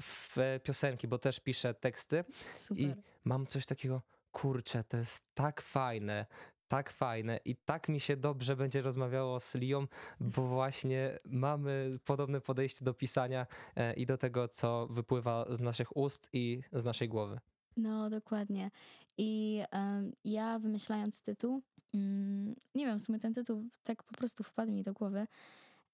w 0.00 0.36
piosenki, 0.62 1.08
bo 1.08 1.18
też 1.18 1.40
piszę 1.40 1.74
teksty 1.74 2.24
Super. 2.54 2.84
i 2.84 2.94
mam 3.24 3.46
coś 3.46 3.66
takiego, 3.66 4.02
kurczę, 4.30 4.84
to 4.84 4.96
jest 4.96 5.34
tak 5.34 5.62
fajne, 5.62 6.26
tak 6.68 6.90
fajne 6.90 7.40
i 7.44 7.56
tak 7.56 7.88
mi 7.88 8.00
się 8.00 8.16
dobrze 8.16 8.56
będzie 8.56 8.82
rozmawiało 8.82 9.40
z 9.40 9.54
Lią, 9.54 9.86
bo 10.20 10.46
właśnie 10.46 11.18
mamy 11.24 11.98
podobne 12.04 12.40
podejście 12.40 12.84
do 12.84 12.94
pisania 12.94 13.46
e, 13.76 13.94
i 13.94 14.06
do 14.06 14.18
tego, 14.18 14.48
co 14.48 14.86
wypływa 14.90 15.46
z 15.54 15.60
naszych 15.60 15.96
ust 15.96 16.28
i 16.32 16.62
z 16.72 16.84
naszej 16.84 17.08
głowy. 17.08 17.40
No, 17.76 18.10
dokładnie. 18.10 18.70
I 19.18 19.62
um, 19.72 20.12
ja 20.24 20.58
wymyślając 20.58 21.22
tytuł, 21.22 21.62
mm, 21.94 22.54
nie 22.74 22.86
wiem, 22.86 22.98
w 22.98 23.02
sumie 23.02 23.18
ten 23.18 23.34
tytuł 23.34 23.64
tak 23.84 24.02
po 24.02 24.14
prostu 24.14 24.44
wpadł 24.44 24.72
mi 24.72 24.82
do 24.82 24.92
głowy, 24.92 25.26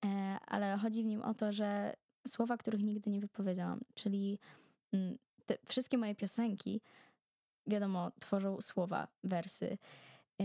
e, 0.04 0.08
ale 0.46 0.78
chodzi 0.82 1.02
w 1.02 1.06
nim 1.06 1.22
o 1.22 1.34
to, 1.34 1.52
że 1.52 1.94
słowa, 2.28 2.56
których 2.56 2.82
nigdy 2.82 3.10
nie 3.10 3.20
wypowiedziałam, 3.20 3.80
czyli 3.94 4.38
mm, 4.92 5.18
te 5.46 5.56
wszystkie 5.66 5.98
moje 5.98 6.14
piosenki, 6.14 6.80
wiadomo, 7.66 8.10
tworzą 8.20 8.60
słowa, 8.60 9.08
wersy. 9.24 9.78
E, 10.40 10.44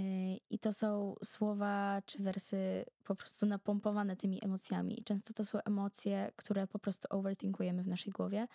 I 0.50 0.60
to 0.60 0.74
są 0.74 1.16
słowa 1.24 2.02
czy 2.06 2.24
wersy 2.24 2.86
po 3.04 3.16
prostu 3.16 3.46
napompowane 3.46 4.16
tymi 4.16 4.46
emocjami. 4.46 5.04
Często 5.06 5.34
to 5.34 5.46
są 5.46 5.60
emocje, 5.66 6.32
które 6.36 6.68
po 6.68 6.80
prostu 6.80 7.08
overthinkujemy 7.10 7.84
w 7.84 7.88
naszej 7.88 8.14
głowie, 8.14 8.48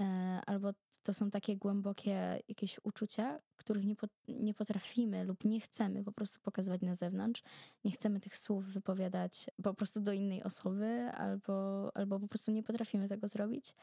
e, 0.00 0.04
albo 0.46 0.72
to 1.02 1.14
są 1.14 1.30
takie 1.30 1.56
głębokie 1.56 2.42
jakieś 2.48 2.80
uczucia, 2.82 3.40
których 3.56 3.84
nie, 3.84 3.94
nie 4.28 4.54
potrafimy 4.54 5.24
lub 5.24 5.44
nie 5.44 5.60
chcemy 5.60 6.04
po 6.04 6.12
prostu 6.12 6.40
pokazywać 6.40 6.82
na 6.82 6.94
zewnątrz. 6.94 7.42
Nie 7.84 7.90
chcemy 7.90 8.20
tych 8.20 8.36
słów 8.36 8.64
wypowiadać 8.64 9.46
po 9.62 9.74
prostu 9.74 10.00
do 10.00 10.12
innej 10.12 10.42
osoby, 10.42 11.10
albo, 11.14 11.96
albo 11.96 12.20
po 12.20 12.28
prostu 12.28 12.52
nie 12.52 12.62
potrafimy 12.62 13.08
tego 13.08 13.28
zrobić. 13.28 13.74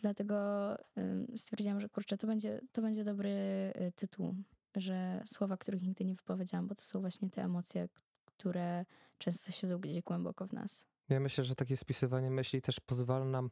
Dlatego 0.00 0.34
stwierdziłam, 1.36 1.80
że 1.80 1.88
kurczę, 1.88 2.18
to 2.18 2.26
będzie, 2.26 2.60
to 2.72 2.82
będzie 2.82 3.04
dobry 3.04 3.30
y, 3.30 3.92
tytuł, 3.96 4.34
że 4.76 5.22
słowa, 5.26 5.56
których 5.56 5.82
nigdy 5.82 6.04
nie 6.04 6.14
wypowiedziałam, 6.14 6.66
bo 6.66 6.74
to 6.74 6.82
są 6.82 7.00
właśnie 7.00 7.30
te 7.30 7.42
emocje, 7.42 7.88
które 8.24 8.84
często 9.18 9.52
siedzą 9.52 9.78
gdzieś 9.78 10.02
głęboko 10.02 10.46
w 10.46 10.52
nas. 10.52 10.86
Ja 11.08 11.20
myślę, 11.20 11.44
że 11.44 11.54
takie 11.54 11.76
spisywanie 11.76 12.30
myśli 12.30 12.62
też 12.62 12.80
pozwala 12.80 13.24
nam 13.24 13.50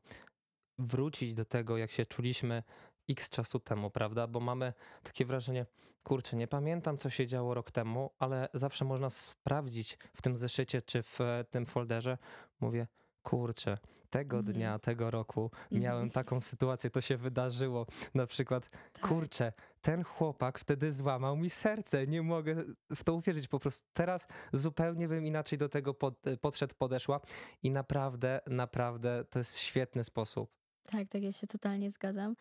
wrócić 0.79 1.35
do 1.35 1.45
tego, 1.45 1.77
jak 1.77 1.91
się 1.91 2.07
czuliśmy 2.07 2.63
x 3.09 3.31
czasu 3.31 3.61
temu, 3.61 3.91
prawda? 3.91 4.27
Bo 4.27 4.41
mamy 4.41 4.73
takie 5.03 5.25
wrażenie, 5.25 5.67
kurczę, 6.03 6.37
nie 6.37 6.49
pamiętam, 6.49 6.99
co 6.99 7.11
się 7.11 7.27
działo 7.27 7.55
rok 7.55 7.71
temu, 7.71 8.11
ale 8.19 8.49
zawsze 8.55 8.85
można 8.85 9.11
sprawdzić 9.11 9.99
w 10.15 10.23
tym 10.23 10.37
zeszycie 10.37 10.83
czy 10.83 11.03
w 11.03 11.19
tym 11.51 11.67
folderze. 11.67 12.19
Mówię, 12.61 12.87
kurczę, 13.23 13.79
tego 14.11 14.39
mhm. 14.39 14.57
dnia, 14.57 14.79
tego 14.79 15.11
roku 15.11 15.51
miałem 15.71 16.03
mhm. 16.05 16.11
taką 16.11 16.41
sytuację, 16.41 16.91
to 16.91 17.01
się 17.01 17.17
wydarzyło. 17.17 17.87
Na 18.15 18.27
przykład, 18.27 18.71
tak. 18.71 19.09
kurczę, 19.09 19.53
ten 19.83 20.05
chłopak 20.05 20.59
wtedy 20.59 20.93
złamał 20.93 21.37
mi 21.37 21.51
serce, 21.51 22.07
nie 22.07 22.23
mogę 22.23 22.65
w 22.95 23.05
to 23.05 23.15
uwierzyć. 23.15 23.49
Po 23.49 23.61
prostu 23.61 23.89
teraz 23.93 24.27
zupełnie 24.53 25.09
bym 25.09 25.27
inaczej 25.27 25.59
do 25.59 25.69
tego 25.69 25.95
pod, 25.95 26.15
podszedł, 26.41 26.75
podeszła 26.79 27.21
i 27.63 27.71
naprawdę, 27.71 28.41
naprawdę 28.47 29.25
to 29.31 29.39
jest 29.39 29.59
świetny 29.59 30.05
sposób. 30.05 30.51
Tak, 30.85 31.09
tak, 31.09 31.23
ja 31.23 31.33
się 31.33 31.47
totalnie 31.47 31.91
zgadzam. 31.91 32.37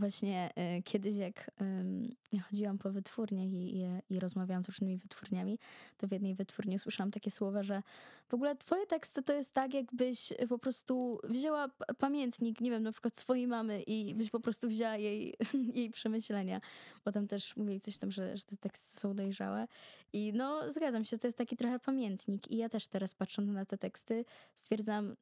Właśnie 0.00 0.50
y, 0.78 0.82
kiedyś, 0.82 1.16
jak 1.16 1.50
y, 2.34 2.40
chodziłam 2.40 2.78
po 2.78 2.90
wytwórniach 2.90 3.46
i, 3.46 3.76
i, 3.76 3.86
i, 4.10 4.20
rozmawiałam 4.20 4.64
z 4.64 4.68
różnymi 4.68 4.96
wytwórniami, 4.96 5.58
to 5.96 6.08
w 6.08 6.12
jednej 6.12 6.34
wytwórni 6.34 6.76
usłyszałam 6.76 7.10
takie 7.10 7.30
słowa, 7.30 7.62
że 7.62 7.82
w 8.28 8.34
ogóle 8.34 8.56
twoje 8.56 8.86
teksty 8.86 9.22
to 9.22 9.32
jest 9.32 9.54
tak, 9.54 9.74
jakbyś 9.74 10.32
po 10.48 10.58
prostu 10.58 11.20
wzięła 11.24 11.68
pamiętnik, 11.98 12.60
nie 12.60 12.70
wiem, 12.70 12.82
na 12.82 12.92
przykład 12.92 13.16
swojej 13.16 13.46
mamy 13.46 13.82
i 13.82 14.14
byś 14.14 14.30
po 14.30 14.40
prostu 14.40 14.68
wzięła 14.68 14.96
jej, 14.96 15.34
jej 15.74 15.90
przemyślenia. 15.90 16.60
Potem 17.04 17.28
też 17.28 17.56
mówili 17.56 17.80
coś 17.80 17.98
tam, 17.98 18.10
że, 18.10 18.36
że 18.36 18.44
te 18.44 18.56
teksty 18.56 19.00
są 19.00 19.14
dojrzałe. 19.14 19.68
I 20.12 20.32
no, 20.32 20.72
zgadzam 20.72 21.04
się, 21.04 21.18
to 21.18 21.26
jest 21.26 21.38
taki 21.38 21.56
trochę 21.56 21.78
pamiętnik. 21.78 22.50
I 22.50 22.56
ja 22.56 22.68
też 22.68 22.88
teraz 22.88 23.14
patrząc 23.14 23.50
na 23.50 23.64
te 23.64 23.78
teksty 23.78 24.24
stwierdzam, 24.54 25.16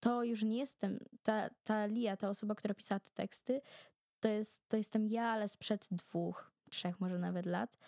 to 0.00 0.24
już 0.24 0.42
nie 0.42 0.58
jestem, 0.58 0.98
ta, 1.22 1.50
ta 1.64 1.86
Lia, 1.86 2.16
ta 2.16 2.28
osoba, 2.28 2.54
która 2.54 2.74
pisała 2.74 3.00
te 3.00 3.10
teksty, 3.10 3.60
to, 4.20 4.28
jest, 4.28 4.68
to 4.68 4.76
jestem 4.76 5.06
ja, 5.06 5.24
ale 5.24 5.48
sprzed 5.48 5.88
dwóch, 5.90 6.52
trzech 6.70 7.00
może 7.00 7.18
nawet 7.18 7.46
lat. 7.46 7.78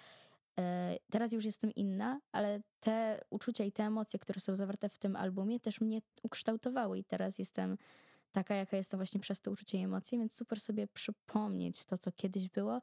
E, 0.59 0.97
teraz 1.11 1.33
już 1.33 1.45
jestem 1.45 1.71
inna, 1.75 2.21
ale 2.33 2.61
te 2.81 3.21
uczucia 3.31 3.65
i 3.65 3.73
te 3.73 3.85
emocje, 3.85 4.19
które 4.19 4.41
są 4.41 4.57
zawarte 4.57 4.89
w 4.89 4.99
tym 4.99 5.17
albumie, 5.17 5.61
też 5.61 5.81
mnie 5.81 6.03
ukształtowały 6.23 6.99
i 6.99 7.05
teraz 7.05 7.39
jestem 7.39 7.79
taka, 8.33 8.55
jaka 8.55 8.77
jestem 8.77 8.99
właśnie 8.99 9.21
przez 9.21 9.41
te 9.41 9.51
uczucia 9.51 9.79
i 9.79 9.83
emocje, 9.83 10.19
więc 10.19 10.35
super 10.35 10.61
sobie 10.61 10.87
przypomnieć 10.87 11.85
to, 11.85 11.99
co 11.99 12.13
kiedyś 12.13 12.49
było 12.49 12.81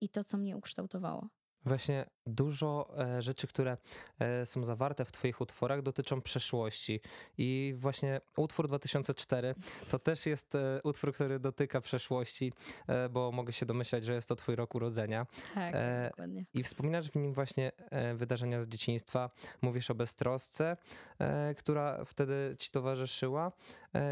i 0.00 0.08
to, 0.08 0.24
co 0.24 0.38
mnie 0.38 0.56
ukształtowało. 0.56 1.28
Właśnie 1.64 2.06
dużo 2.28 2.94
e, 2.98 3.22
rzeczy, 3.22 3.46
które 3.46 3.76
e, 4.18 4.46
są 4.46 4.64
zawarte 4.64 5.04
w 5.04 5.12
Twoich 5.12 5.40
utworach, 5.40 5.82
dotyczą 5.82 6.22
przeszłości. 6.22 7.00
I 7.38 7.74
właśnie 7.76 8.20
utwór 8.36 8.68
2004 8.68 9.54
to 9.90 9.98
też 9.98 10.26
jest 10.26 10.54
e, 10.54 10.80
utwór, 10.84 11.12
który 11.12 11.38
dotyka 11.38 11.80
przeszłości, 11.80 12.52
bo 13.10 13.32
mogę 13.32 13.52
się 13.52 13.66
domyślać, 13.66 14.04
że 14.04 14.14
jest 14.14 14.28
to 14.28 14.36
Twój 14.36 14.56
rok 14.56 14.74
urodzenia. 14.74 15.26
Tak, 15.54 15.74
dokładnie. 16.10 16.44
I 16.54 16.62
wspominasz 16.62 17.10
w 17.10 17.16
nim 17.16 17.32
właśnie 17.32 17.72
wydarzenia 18.14 18.60
z 18.60 18.68
dzieciństwa. 18.68 19.30
Mówisz 19.62 19.90
o 19.90 19.94
beztrosce, 19.94 20.76
która 21.56 22.04
wtedy 22.04 22.56
Ci 22.58 22.70
towarzyszyła. 22.70 23.52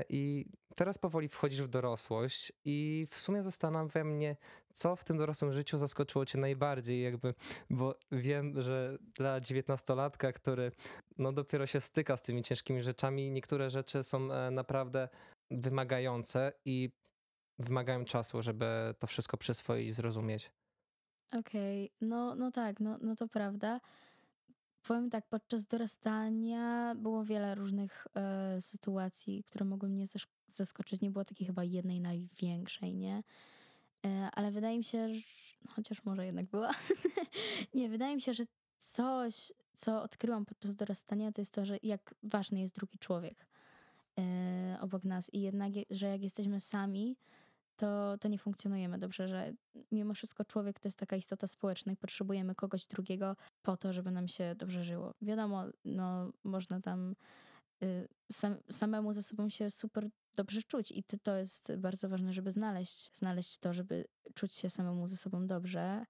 I 0.09 0.47
teraz 0.77 0.99
powoli 0.99 1.29
wchodzisz 1.29 1.63
w 1.63 1.69
dorosłość 1.69 2.53
i 2.65 3.07
w 3.11 3.21
sumie 3.21 3.43
zastanawia 3.43 4.05
mnie, 4.05 4.37
co 4.73 4.97
w 4.97 5.05
tym 5.05 5.19
dorosłym 5.19 5.53
życiu 5.53 5.79
zaskoczyło 5.79 6.27
cię 6.27 6.39
najbardziej, 6.39 7.03
jakby, 7.03 7.35
bo 7.71 7.95
wiem, 8.13 8.63
że 8.63 8.99
dla 9.15 9.41
dziewiętnastolatka, 9.41 10.33
który 10.33 10.73
no 11.19 11.33
dopiero 11.33 11.67
się 11.67 11.81
styka 11.81 12.17
z 12.17 12.23
tymi 12.23 12.43
ciężkimi 12.43 12.83
rzeczami, 12.83 13.31
niektóre 13.31 13.71
rzeczy 13.71 14.03
są 14.03 14.33
e, 14.33 14.51
naprawdę 14.51 15.09
wymagające 15.51 16.53
i 16.65 16.91
wymagają 17.59 18.05
czasu, 18.05 18.43
żeby 18.43 18.95
to 18.99 19.07
wszystko 19.07 19.37
przyswoić 19.37 19.89
i 19.89 19.93
zrozumieć. 19.93 20.51
Okej, 21.39 21.85
okay. 21.85 22.09
no, 22.09 22.35
no 22.35 22.51
tak, 22.51 22.81
no, 22.81 22.99
no 23.03 23.17
to 23.17 23.29
prawda. 23.29 23.81
Powiem 24.83 25.11
tak, 25.11 25.27
podczas 25.29 25.67
dorastania 25.67 26.95
było 26.95 27.25
wiele 27.25 27.55
różnych 27.55 28.07
e, 28.15 28.61
sytuacji, 28.61 29.45
które 29.45 29.65
mogły 29.65 29.89
mnie 29.89 30.05
zaskoczyć. 30.47 31.01
Nie 31.01 31.11
było 31.11 31.25
takiej 31.25 31.47
chyba 31.47 31.65
jednej 31.65 32.01
największej, 32.01 32.95
nie? 32.95 33.23
E, 34.07 34.31
ale 34.33 34.51
wydaje 34.51 34.79
mi 34.79 34.85
się, 34.85 35.15
że, 35.15 35.21
chociaż 35.69 36.05
może 36.05 36.27
jednak 36.27 36.47
była, 36.47 36.71
nie, 37.75 37.89
wydaje 37.89 38.17
mi 38.17 38.23
się, 38.23 38.35
że 38.35 38.45
coś, 38.79 39.53
co 39.75 40.03
odkryłam 40.03 40.47
podczas 40.47 40.75
dorastania, 40.75 41.33
to 41.33 41.41
jest 41.41 41.55
to, 41.55 41.65
że 41.65 41.79
jak 41.83 42.15
ważny 42.23 42.61
jest 42.61 42.75
drugi 42.75 42.99
człowiek 42.99 43.47
e, 44.19 44.79
obok 44.81 45.05
nas 45.05 45.35
i 45.35 45.41
jednak, 45.41 45.73
że 45.91 46.07
jak 46.07 46.23
jesteśmy 46.23 46.61
sami, 46.61 47.17
to, 47.77 48.19
to 48.19 48.29
nie 48.29 48.39
funkcjonujemy 48.39 48.99
dobrze, 48.99 49.29
że 49.29 49.53
mimo 49.93 50.15
wszystko 50.15 50.45
człowiek 50.45 50.81
to 50.81 50.89
jest 50.89 50.99
taka 50.99 51.17
istota 51.17 51.47
społeczna 51.47 51.93
i 51.93 51.97
potrzebujemy 51.97 52.55
kogoś 52.55 52.87
drugiego 52.87 53.37
po 53.63 53.77
to, 53.77 53.93
żeby 53.93 54.11
nam 54.11 54.29
się 54.29 54.55
dobrze 54.55 54.85
żyło. 54.85 55.15
Wiadomo, 55.23 55.65
no, 55.85 56.33
można 56.45 56.81
tam 56.81 57.15
y, 57.83 58.09
sam, 58.33 58.57
samemu 58.71 59.13
ze 59.13 59.23
sobą 59.23 59.49
się 59.49 59.71
super 59.71 60.09
dobrze 60.37 60.63
czuć 60.63 60.93
i 60.93 61.05
to, 61.05 61.17
to 61.19 61.37
jest 61.37 61.77
bardzo 61.77 62.09
ważne, 62.09 62.33
żeby 62.33 62.51
znaleźć, 62.51 63.11
znaleźć 63.15 63.59
to, 63.59 63.73
żeby 63.73 64.05
czuć 64.35 64.55
się 64.55 64.71
samemu 64.71 65.07
ze 65.07 65.17
sobą 65.17 65.47
dobrze, 65.47 66.07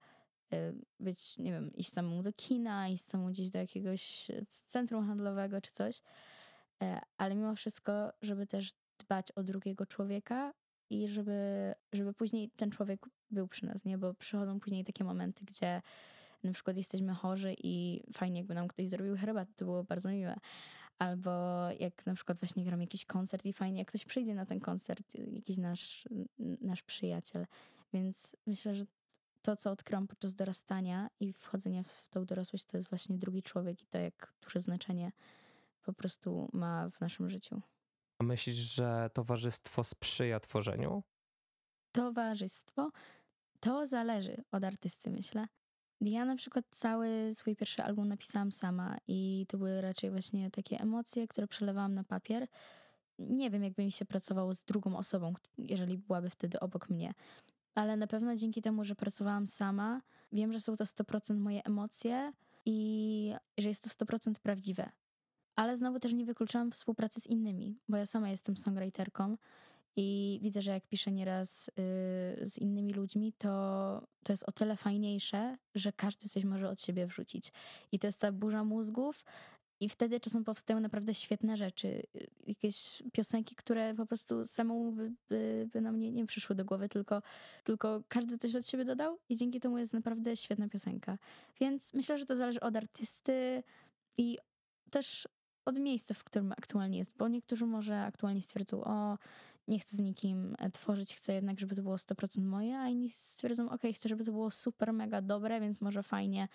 y, 0.53 0.75
być, 0.99 1.37
nie 1.37 1.51
wiem, 1.51 1.73
iść 1.73 1.93
samemu 1.93 2.23
do 2.23 2.33
kina, 2.33 2.87
iść 2.87 3.03
samemu 3.03 3.29
gdzieś 3.29 3.49
do 3.49 3.59
jakiegoś 3.59 4.27
centrum 4.47 5.07
handlowego 5.07 5.61
czy 5.61 5.71
coś, 5.71 6.01
e, 6.83 7.01
ale 7.17 7.35
mimo 7.35 7.55
wszystko, 7.55 8.13
żeby 8.21 8.47
też 8.47 8.73
dbać 8.99 9.31
o 9.31 9.43
drugiego 9.43 9.85
człowieka 9.85 10.53
i 10.89 11.07
żeby, 11.07 11.73
żeby 11.93 12.13
później 12.13 12.49
ten 12.49 12.71
człowiek 12.71 13.05
był 13.31 13.47
przy 13.47 13.65
nas, 13.65 13.85
nie? 13.85 13.97
Bo 13.97 14.13
przychodzą 14.13 14.59
później 14.59 14.83
takie 14.83 15.03
momenty, 15.03 15.45
gdzie 15.45 15.81
na 16.43 16.53
przykład 16.53 16.77
jesteśmy 16.77 17.13
chorzy 17.13 17.55
i 17.63 18.03
fajnie 18.13 18.39
jakby 18.39 18.53
nam 18.53 18.67
ktoś 18.67 18.87
zrobił 18.87 19.17
herbatę, 19.17 19.53
to 19.55 19.65
było 19.65 19.83
bardzo 19.83 20.09
miłe. 20.09 20.39
Albo 20.99 21.31
jak 21.79 22.05
na 22.05 22.15
przykład 22.15 22.39
właśnie 22.39 22.63
gram 22.63 22.81
jakiś 22.81 23.05
koncert 23.05 23.45
i 23.45 23.53
fajnie, 23.53 23.79
jak 23.79 23.87
ktoś 23.87 24.05
przyjdzie 24.05 24.35
na 24.35 24.45
ten 24.45 24.59
koncert, 24.59 25.15
jakiś 25.15 25.57
nasz, 25.57 26.07
nasz 26.61 26.83
przyjaciel. 26.83 27.45
Więc 27.93 28.35
myślę, 28.45 28.75
że 28.75 28.85
to, 29.41 29.55
co 29.55 29.71
odkryłam 29.71 30.07
podczas 30.07 30.35
dorastania 30.35 31.09
i 31.19 31.33
wchodzenia 31.33 31.83
w 31.83 32.07
tą 32.09 32.25
dorosłość, 32.25 32.65
to 32.65 32.77
jest 32.77 32.89
właśnie 32.89 33.17
drugi 33.17 33.43
człowiek 33.43 33.83
i 33.83 33.85
to, 33.85 33.97
jak 33.97 34.33
duże 34.41 34.59
znaczenie 34.59 35.11
po 35.83 35.93
prostu 35.93 36.49
ma 36.53 36.89
w 36.89 37.01
naszym 37.01 37.29
życiu. 37.29 37.61
A 38.19 38.23
myślisz, 38.23 38.55
że 38.55 39.09
towarzystwo 39.13 39.83
sprzyja 39.83 40.39
tworzeniu? 40.39 41.03
Towarzystwo 41.91 42.91
to 43.59 43.85
zależy 43.85 44.43
od 44.51 44.63
artysty, 44.63 45.09
myślę. 45.09 45.47
Ja 46.01 46.25
na 46.25 46.35
przykład 46.35 46.65
cały 46.71 47.33
swój 47.33 47.55
pierwszy 47.55 47.83
album 47.83 48.07
napisałam 48.07 48.51
sama 48.51 48.97
i 49.07 49.45
to 49.49 49.57
były 49.57 49.81
raczej 49.81 50.11
właśnie 50.11 50.51
takie 50.51 50.79
emocje, 50.79 51.27
które 51.27 51.47
przelewałam 51.47 51.93
na 51.93 52.03
papier. 52.03 52.47
Nie 53.19 53.51
wiem, 53.51 53.63
jakby 53.63 53.85
mi 53.85 53.91
się 53.91 54.05
pracowało 54.05 54.53
z 54.53 54.63
drugą 54.63 54.97
osobą, 54.97 55.33
jeżeli 55.57 55.97
byłaby 55.97 56.29
wtedy 56.29 56.59
obok 56.59 56.89
mnie. 56.89 57.13
Ale 57.75 57.97
na 57.97 58.07
pewno 58.07 58.35
dzięki 58.35 58.61
temu, 58.61 58.83
że 58.85 58.95
pracowałam 58.95 59.47
sama, 59.47 60.01
wiem, 60.31 60.53
że 60.53 60.59
są 60.59 60.75
to 60.75 60.83
100% 60.83 61.37
moje 61.37 61.63
emocje 61.63 62.33
i 62.65 63.33
że 63.57 63.67
jest 63.67 63.97
to 63.97 64.05
100% 64.05 64.33
prawdziwe. 64.39 64.89
Ale 65.55 65.77
znowu 65.77 65.99
też 65.99 66.13
nie 66.13 66.25
wykluczam 66.25 66.71
współpracy 66.71 67.21
z 67.21 67.27
innymi, 67.27 67.79
bo 67.89 67.97
ja 67.97 68.05
sama 68.05 68.29
jestem 68.29 68.57
songwriterką 68.57 69.37
i 69.97 70.39
widzę, 70.41 70.61
że 70.61 70.71
jak 70.71 70.87
piszę 70.87 71.11
nieraz 71.11 71.67
yy, 71.67 72.47
z 72.47 72.57
innymi 72.57 72.93
ludźmi, 72.93 73.33
to, 73.37 74.01
to 74.23 74.33
jest 74.33 74.43
o 74.43 74.51
tyle 74.51 74.75
fajniejsze, 74.75 75.57
że 75.75 75.91
każdy 75.91 76.29
coś 76.29 76.43
może 76.43 76.69
od 76.69 76.81
siebie 76.81 77.07
wrzucić. 77.07 77.51
I 77.91 77.99
to 77.99 78.07
jest 78.07 78.21
ta 78.21 78.31
burza 78.31 78.63
mózgów, 78.63 79.23
i 79.79 79.89
wtedy 79.89 80.19
czasem 80.19 80.43
powstają 80.43 80.79
naprawdę 80.79 81.13
świetne 81.13 81.57
rzeczy. 81.57 82.03
Jakieś 82.47 83.03
piosenki, 83.13 83.55
które 83.55 83.93
po 83.95 84.05
prostu 84.05 84.45
samemu 84.45 84.91
by, 84.91 85.11
by, 85.29 85.69
by 85.73 85.81
nam 85.81 85.99
nie, 85.99 86.11
nie 86.11 86.25
przyszły 86.25 86.55
do 86.55 86.65
głowy, 86.65 86.89
tylko, 86.89 87.21
tylko 87.63 88.01
każdy 88.07 88.37
coś 88.37 88.55
od 88.55 88.67
siebie 88.67 88.85
dodał 88.85 89.19
i 89.29 89.37
dzięki 89.37 89.59
temu 89.59 89.77
jest 89.77 89.93
naprawdę 89.93 90.37
świetna 90.37 90.69
piosenka. 90.69 91.17
Więc 91.59 91.93
myślę, 91.93 92.17
że 92.17 92.25
to 92.25 92.35
zależy 92.35 92.59
od 92.59 92.75
artysty 92.75 93.63
i 94.17 94.37
też 94.91 95.27
od 95.65 95.79
miejsca, 95.79 96.13
w 96.13 96.23
którym 96.23 96.51
aktualnie 96.51 96.97
jest, 96.97 97.11
bo 97.17 97.27
niektórzy 97.27 97.65
może 97.65 98.01
aktualnie 98.01 98.41
stwierdzą, 98.41 98.83
o, 98.83 99.17
nie 99.67 99.79
chcę 99.79 99.97
z 99.97 99.99
nikim 99.99 100.55
e, 100.59 100.71
tworzyć, 100.71 101.15
chcę 101.15 101.33
jednak, 101.33 101.59
żeby 101.59 101.75
to 101.75 101.81
było 101.81 101.95
100% 101.95 102.41
moje, 102.41 102.77
a 102.77 102.87
inni 102.87 103.09
stwierdzą, 103.09 103.69
ok, 103.69 103.81
chcę, 103.95 104.09
żeby 104.09 104.25
to 104.25 104.31
było 104.31 104.51
super, 104.51 104.93
mega 104.93 105.21
dobre, 105.21 105.59
więc 105.59 105.81
może 105.81 106.03
fajnie 106.03 106.47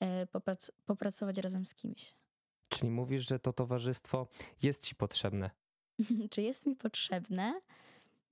e, 0.00 0.26
poprac 0.26 0.70
popracować 0.86 1.38
razem 1.38 1.66
z 1.66 1.74
kimś. 1.74 2.14
Czyli 2.68 2.90
mówisz, 2.90 3.28
że 3.28 3.38
to 3.38 3.52
towarzystwo 3.52 4.26
jest 4.62 4.84
ci 4.84 4.94
potrzebne. 4.94 5.50
czy 6.30 6.42
jest 6.42 6.66
mi 6.66 6.76
potrzebne? 6.76 7.60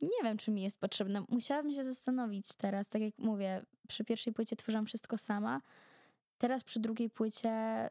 Nie 0.02 0.22
wiem, 0.22 0.38
czy 0.38 0.50
mi 0.50 0.62
jest 0.62 0.80
potrzebne. 0.80 1.24
Musiałabym 1.28 1.72
się 1.72 1.84
zastanowić 1.84 2.54
teraz. 2.56 2.88
Tak 2.88 3.02
jak 3.02 3.18
mówię, 3.18 3.62
przy 3.88 4.04
pierwszej 4.04 4.32
płycie 4.32 4.56
tworzyłam 4.56 4.86
wszystko 4.86 5.18
sama. 5.18 5.60
Teraz 6.38 6.64
przy 6.64 6.80
drugiej 6.80 7.10
płycie 7.10 7.88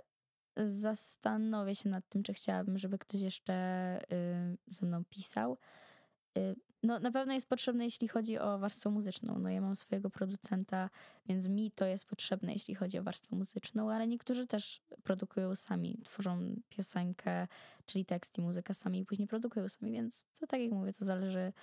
zastanowię 0.65 1.75
się 1.75 1.89
nad 1.89 2.09
tym, 2.09 2.23
czy 2.23 2.33
chciałabym, 2.33 2.77
żeby 2.77 2.97
ktoś 2.97 3.21
jeszcze 3.21 3.53
y, 4.11 4.57
ze 4.67 4.85
mną 4.85 5.03
pisał. 5.09 5.57
Y, 6.37 6.55
no, 6.83 6.99
na 6.99 7.11
pewno 7.11 7.33
jest 7.33 7.49
potrzebne, 7.49 7.85
jeśli 7.85 8.07
chodzi 8.07 8.37
o 8.37 8.59
warstwę 8.59 8.89
muzyczną. 8.89 9.39
No, 9.39 9.49
ja 9.49 9.61
mam 9.61 9.75
swojego 9.75 10.09
producenta, 10.09 10.89
więc 11.25 11.47
mi 11.47 11.71
to 11.71 11.85
jest 11.85 12.05
potrzebne, 12.05 12.53
jeśli 12.53 12.75
chodzi 12.75 12.99
o 12.99 13.03
warstwę 13.03 13.35
muzyczną, 13.35 13.91
ale 13.91 14.07
niektórzy 14.07 14.47
też 14.47 14.81
produkują 15.03 15.55
sami, 15.55 16.01
tworzą 16.05 16.55
piosenkę, 16.69 17.47
czyli 17.85 18.05
tekst 18.05 18.37
i 18.37 18.41
muzykę 18.41 18.73
sami 18.73 18.99
i 18.99 19.05
później 19.05 19.27
produkują 19.27 19.69
sami, 19.69 19.91
więc 19.91 20.25
to 20.39 20.47
tak 20.47 20.61
jak 20.61 20.71
mówię, 20.71 20.93
to 20.93 21.05
zależy 21.05 21.53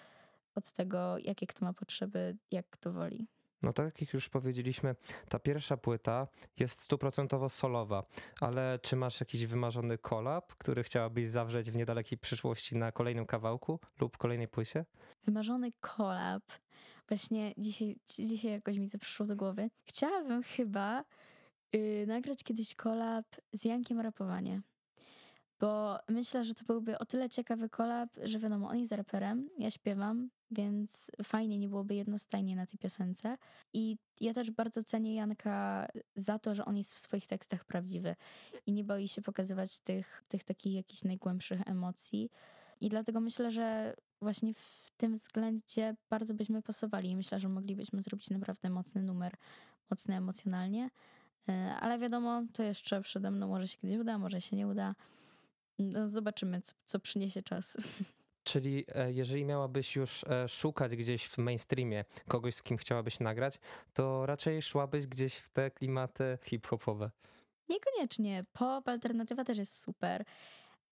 od 0.54 0.72
tego, 0.72 1.18
jakie 1.18 1.46
kto 1.46 1.64
ma 1.64 1.72
potrzeby, 1.72 2.36
jak 2.50 2.70
kto 2.70 2.92
woli. 2.92 3.26
No 3.66 3.72
tak 3.72 4.00
jak 4.00 4.12
już 4.12 4.28
powiedzieliśmy, 4.28 4.96
ta 5.28 5.38
pierwsza 5.38 5.76
płyta 5.76 6.28
jest 6.58 6.80
stuprocentowo 6.80 7.48
solowa, 7.48 8.04
ale 8.40 8.78
czy 8.82 8.96
masz 8.96 9.20
jakiś 9.20 9.46
wymarzony 9.46 9.98
kolab, 9.98 10.54
który 10.54 10.82
chciałabyś 10.82 11.26
zawrzeć 11.26 11.70
w 11.70 11.76
niedalekiej 11.76 12.18
przyszłości 12.18 12.76
na 12.76 12.92
kolejnym 12.92 13.26
kawałku 13.26 13.80
lub 14.00 14.16
kolejnej 14.16 14.48
płycie? 14.48 14.84
Wymarzony 15.24 15.72
kolab. 15.80 16.42
Właśnie 17.08 17.52
dzisiaj, 17.58 17.96
dzisiaj 18.06 18.52
jakoś 18.52 18.78
mi 18.78 18.90
to 18.90 18.98
przyszło 18.98 19.26
do 19.26 19.36
głowy. 19.36 19.70
Chciałabym 19.84 20.42
chyba 20.42 21.04
yy, 21.72 22.06
nagrać 22.06 22.44
kiedyś 22.44 22.74
kolab 22.74 23.26
z 23.52 23.64
Jankiem 23.64 24.00
Rapowanie. 24.00 24.60
Bo 25.60 25.98
myślę, 26.08 26.44
że 26.44 26.54
to 26.54 26.64
byłby 26.64 26.98
o 26.98 27.04
tyle 27.04 27.28
ciekawy 27.28 27.68
kolab, 27.68 28.08
że 28.22 28.38
wiadomo, 28.38 28.68
on 28.68 28.78
jest 28.78 28.92
raperem, 28.92 29.48
ja 29.58 29.70
śpiewam, 29.70 30.30
więc 30.50 31.10
fajnie 31.22 31.58
nie 31.58 31.68
byłoby 31.68 31.94
jednostajnie 31.94 32.56
na 32.56 32.66
tej 32.66 32.78
piosence. 32.78 33.38
I 33.72 33.96
ja 34.20 34.34
też 34.34 34.50
bardzo 34.50 34.82
cenię 34.82 35.14
Janka 35.14 35.86
za 36.14 36.38
to, 36.38 36.54
że 36.54 36.64
on 36.64 36.76
jest 36.76 36.94
w 36.94 36.98
swoich 36.98 37.26
tekstach 37.26 37.64
prawdziwy 37.64 38.16
i 38.66 38.72
nie 38.72 38.84
boi 38.84 39.08
się 39.08 39.22
pokazywać 39.22 39.80
tych, 39.80 40.24
tych 40.28 40.44
takich 40.44 40.74
jakichś 40.74 41.04
najgłębszych 41.04 41.60
emocji. 41.66 42.30
I 42.80 42.88
dlatego 42.88 43.20
myślę, 43.20 43.50
że 43.50 43.94
właśnie 44.20 44.54
w 44.54 44.90
tym 44.96 45.14
względzie 45.14 45.96
bardzo 46.10 46.34
byśmy 46.34 46.62
pasowali 46.62 47.10
i 47.10 47.16
myślę, 47.16 47.38
że 47.38 47.48
moglibyśmy 47.48 48.02
zrobić 48.02 48.30
naprawdę 48.30 48.70
mocny 48.70 49.02
numer, 49.02 49.32
mocny 49.90 50.16
emocjonalnie. 50.16 50.90
E, 51.48 51.52
ale 51.80 51.98
wiadomo, 51.98 52.42
to 52.52 52.62
jeszcze 52.62 53.02
przede 53.02 53.30
mną 53.30 53.48
może 53.48 53.68
się 53.68 53.78
kiedyś 53.78 53.98
uda, 53.98 54.18
może 54.18 54.40
się 54.40 54.56
nie 54.56 54.66
uda. 54.66 54.94
No 55.78 56.08
zobaczymy, 56.08 56.60
co, 56.60 56.74
co 56.84 57.00
przyniesie 57.00 57.42
czas. 57.42 57.76
Czyli 58.46 58.84
e, 58.94 59.12
jeżeli 59.12 59.44
miałabyś 59.44 59.96
już 59.96 60.24
e, 60.24 60.48
szukać 60.48 60.96
gdzieś 60.96 61.26
w 61.26 61.38
mainstreamie 61.38 62.04
kogoś, 62.28 62.54
z 62.54 62.62
kim 62.62 62.76
chciałabyś 62.76 63.20
nagrać, 63.20 63.58
to 63.94 64.26
raczej 64.26 64.62
szłabyś 64.62 65.06
gdzieś 65.06 65.36
w 65.36 65.48
te 65.48 65.70
klimaty 65.70 66.38
hip-hopowe. 66.42 67.10
Niekoniecznie. 67.68 68.44
Pop, 68.52 68.88
alternatywa 68.88 69.44
też 69.44 69.58
jest 69.58 69.80
super, 69.80 70.24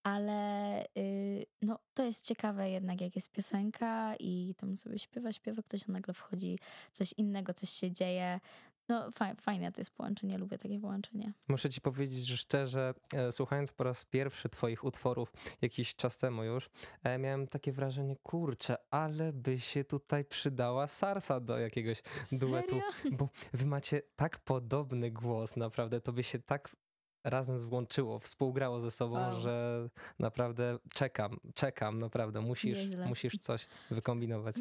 ale 0.02 0.84
yy, 0.94 1.44
no, 1.62 1.78
to 1.94 2.04
jest 2.04 2.26
ciekawe 2.26 2.70
jednak, 2.70 3.00
jak 3.00 3.14
jest 3.14 3.30
piosenka 3.30 4.14
i 4.16 4.54
tam 4.56 4.76
sobie 4.76 4.98
śpiewa, 4.98 5.32
śpiewa, 5.32 5.62
ktoś 5.62 5.88
a 5.88 5.92
nagle 5.92 6.14
wchodzi, 6.14 6.58
coś 6.92 7.12
innego, 7.12 7.54
coś 7.54 7.70
się 7.70 7.92
dzieje. 7.92 8.40
No 8.88 9.10
fajne 9.40 9.72
to 9.72 9.80
jest 9.80 9.90
połączenie, 9.90 10.38
lubię 10.38 10.58
takie 10.58 10.80
połączenie. 10.80 11.32
Muszę 11.48 11.70
ci 11.70 11.80
powiedzieć, 11.80 12.26
że 12.26 12.36
szczerze, 12.36 12.94
e, 13.14 13.32
słuchając 13.32 13.72
po 13.72 13.84
raz 13.84 14.04
pierwszy 14.04 14.48
twoich 14.48 14.84
utworów 14.84 15.32
jakiś 15.62 15.94
czas 15.94 16.18
temu 16.18 16.44
już, 16.44 16.70
e, 17.02 17.18
miałem 17.18 17.46
takie 17.46 17.72
wrażenie, 17.72 18.16
kurczę, 18.16 18.76
ale 18.90 19.32
by 19.32 19.60
się 19.60 19.84
tutaj 19.84 20.24
przydała 20.24 20.86
Sarsa 20.86 21.40
do 21.40 21.58
jakiegoś 21.58 22.02
Serio? 22.24 22.48
duetu, 22.48 22.80
bo 23.12 23.28
wy 23.52 23.66
macie 23.66 24.02
tak 24.16 24.38
podobny 24.38 25.10
głos, 25.10 25.56
naprawdę, 25.56 26.00
to 26.00 26.12
by 26.12 26.22
się 26.22 26.38
tak 26.38 26.76
razem 27.24 27.58
złączyło, 27.58 28.18
współgrało 28.18 28.80
ze 28.80 28.90
sobą, 28.90 29.14
wow. 29.14 29.40
że 29.40 29.88
naprawdę 30.18 30.78
czekam, 30.94 31.40
czekam, 31.54 31.98
naprawdę. 31.98 32.40
Musisz, 32.40 32.78
musisz 33.06 33.38
coś 33.38 33.66
wykombinować. 33.90 34.56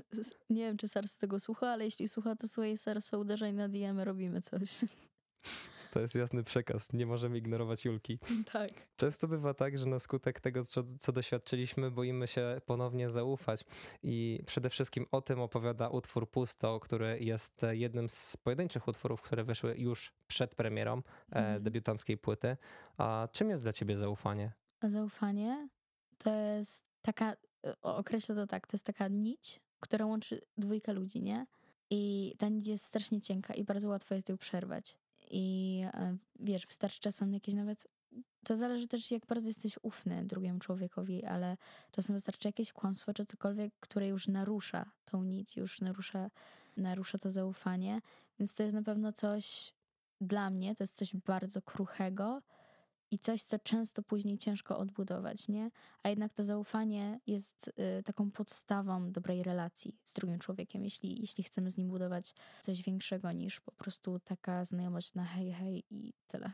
Nie 0.50 0.64
wiem, 0.64 0.78
czy 0.78 0.88
Sars 0.88 1.18
tego 1.18 1.40
słucha, 1.40 1.68
ale 1.68 1.86
jeśli 1.86 2.08
słucha, 2.08 2.36
to 2.36 2.48
słuchaj 2.48 2.78
Sarsa, 2.78 3.18
uderzaj 3.18 3.54
na 3.54 3.70
DM, 3.70 4.00
robimy 4.00 4.42
coś. 4.42 4.78
To 5.94 6.00
jest 6.00 6.16
jasny 6.16 6.44
przekaz. 6.44 6.94
Nie 6.94 7.06
możemy 7.06 7.38
ignorować 7.38 7.86
Julki. 7.86 8.20
Tak. 8.54 8.70
Często 8.96 9.28
bywa 9.28 9.54
tak, 9.54 9.78
że 9.78 9.86
na 9.86 10.00
skutek 10.00 10.40
tego, 10.40 10.64
co, 10.64 10.84
co 11.00 11.12
doświadczyliśmy, 11.12 11.92
boimy 11.92 12.28
się 12.28 12.62
ponownie 12.66 13.10
zaufać. 13.10 13.66
I 14.04 14.44
przede 14.46 14.70
wszystkim 14.70 15.06
o 15.12 15.22
tym 15.22 15.42
opowiada 15.42 15.90
utwór 15.90 16.32
Pusto, 16.32 16.80
który 16.80 17.20
jest 17.20 17.62
jednym 17.72 18.10
z 18.10 18.38
pojedynczych 18.38 18.88
utworów, 18.88 19.22
które 19.22 19.44
wyszły 19.44 19.76
już 19.78 20.14
przed 20.28 20.56
premierą 20.56 20.98
e, 20.98 21.36
mhm. 21.36 21.64
debiutanckiej 21.64 22.18
płyty. 22.18 22.58
A 22.98 23.28
czym 23.32 23.50
jest 23.50 23.64
dla 23.64 23.74
ciebie 23.74 23.96
zaufanie? 23.96 24.52
Zaufanie 24.84 25.70
to 26.18 26.36
jest 26.36 26.86
taka, 27.02 27.36
określę 27.82 28.36
to 28.36 28.48
tak, 28.48 28.68
to 28.68 28.76
jest 28.76 28.86
taka 28.86 29.08
nić, 29.08 29.62
która 29.80 30.06
łączy 30.06 30.42
dwójkę 30.58 30.94
ludzi, 30.94 31.22
nie? 31.22 31.46
I 31.90 32.34
ta 32.38 32.50
nić 32.50 32.68
jest 32.68 32.86
strasznie 32.86 33.22
cienka 33.22 33.54
i 33.54 33.64
bardzo 33.64 33.90
łatwo 33.90 34.16
jest 34.16 34.30
ją 34.30 34.38
przerwać. 34.38 35.03
I 35.34 35.82
e, 35.94 36.18
wiesz, 36.40 36.68
wystarczy 36.68 37.00
czasem 37.00 37.34
jakieś 37.34 37.56
nawet. 37.56 37.88
To 38.44 38.56
zależy 38.56 38.88
też, 38.88 39.12
jak 39.12 39.26
bardzo 39.26 39.48
jesteś 39.48 39.80
ufny 39.82 40.26
drugiemu 40.26 40.60
człowiekowi, 40.60 41.26
ale 41.26 41.58
czasem 41.92 42.16
wystarczy 42.16 42.48
jakieś 42.48 42.72
kłamstwo 42.74 43.14
czy 43.14 43.26
cokolwiek, 43.26 43.74
które 43.80 44.08
już 44.08 44.28
narusza 44.28 44.92
tą 45.06 45.24
nić, 45.24 45.58
już 45.58 45.82
narusza, 45.82 46.30
narusza 46.78 47.18
to 47.18 47.32
zaufanie. 47.32 48.02
Więc 48.40 48.54
to 48.54 48.64
jest 48.64 48.76
na 48.76 48.84
pewno 48.84 49.14
coś 49.14 49.74
dla 50.22 50.50
mnie, 50.50 50.76
to 50.76 50.84
jest 50.84 50.98
coś 50.98 51.16
bardzo 51.16 51.62
kruchego, 51.62 52.42
i 53.14 53.20
coś, 53.20 53.44
co 53.44 53.60
często 53.60 54.04
później 54.04 54.38
ciężko 54.38 54.78
odbudować, 54.78 55.48
nie? 55.48 55.72
A 56.04 56.10
jednak 56.10 56.34
to 56.34 56.44
zaufanie 56.44 57.20
jest 57.28 57.68
y, 58.00 58.04
taką 58.04 58.32
podstawą 58.32 59.12
dobrej 59.12 59.44
relacji 59.44 60.00
z 60.04 60.14
drugim 60.14 60.40
człowiekiem, 60.40 60.84
jeśli, 60.84 61.22
jeśli 61.22 61.44
chcemy 61.44 61.72
z 61.72 61.78
nim 61.78 61.88
budować 61.88 62.36
coś 62.62 62.82
większego 62.82 63.32
niż 63.32 63.60
po 63.60 63.72
prostu 63.72 64.20
taka 64.20 64.66
znajomość 64.66 65.14
na 65.14 65.24
hej, 65.24 65.54
hej 65.54 65.84
i 65.90 66.14
tyle. 66.28 66.52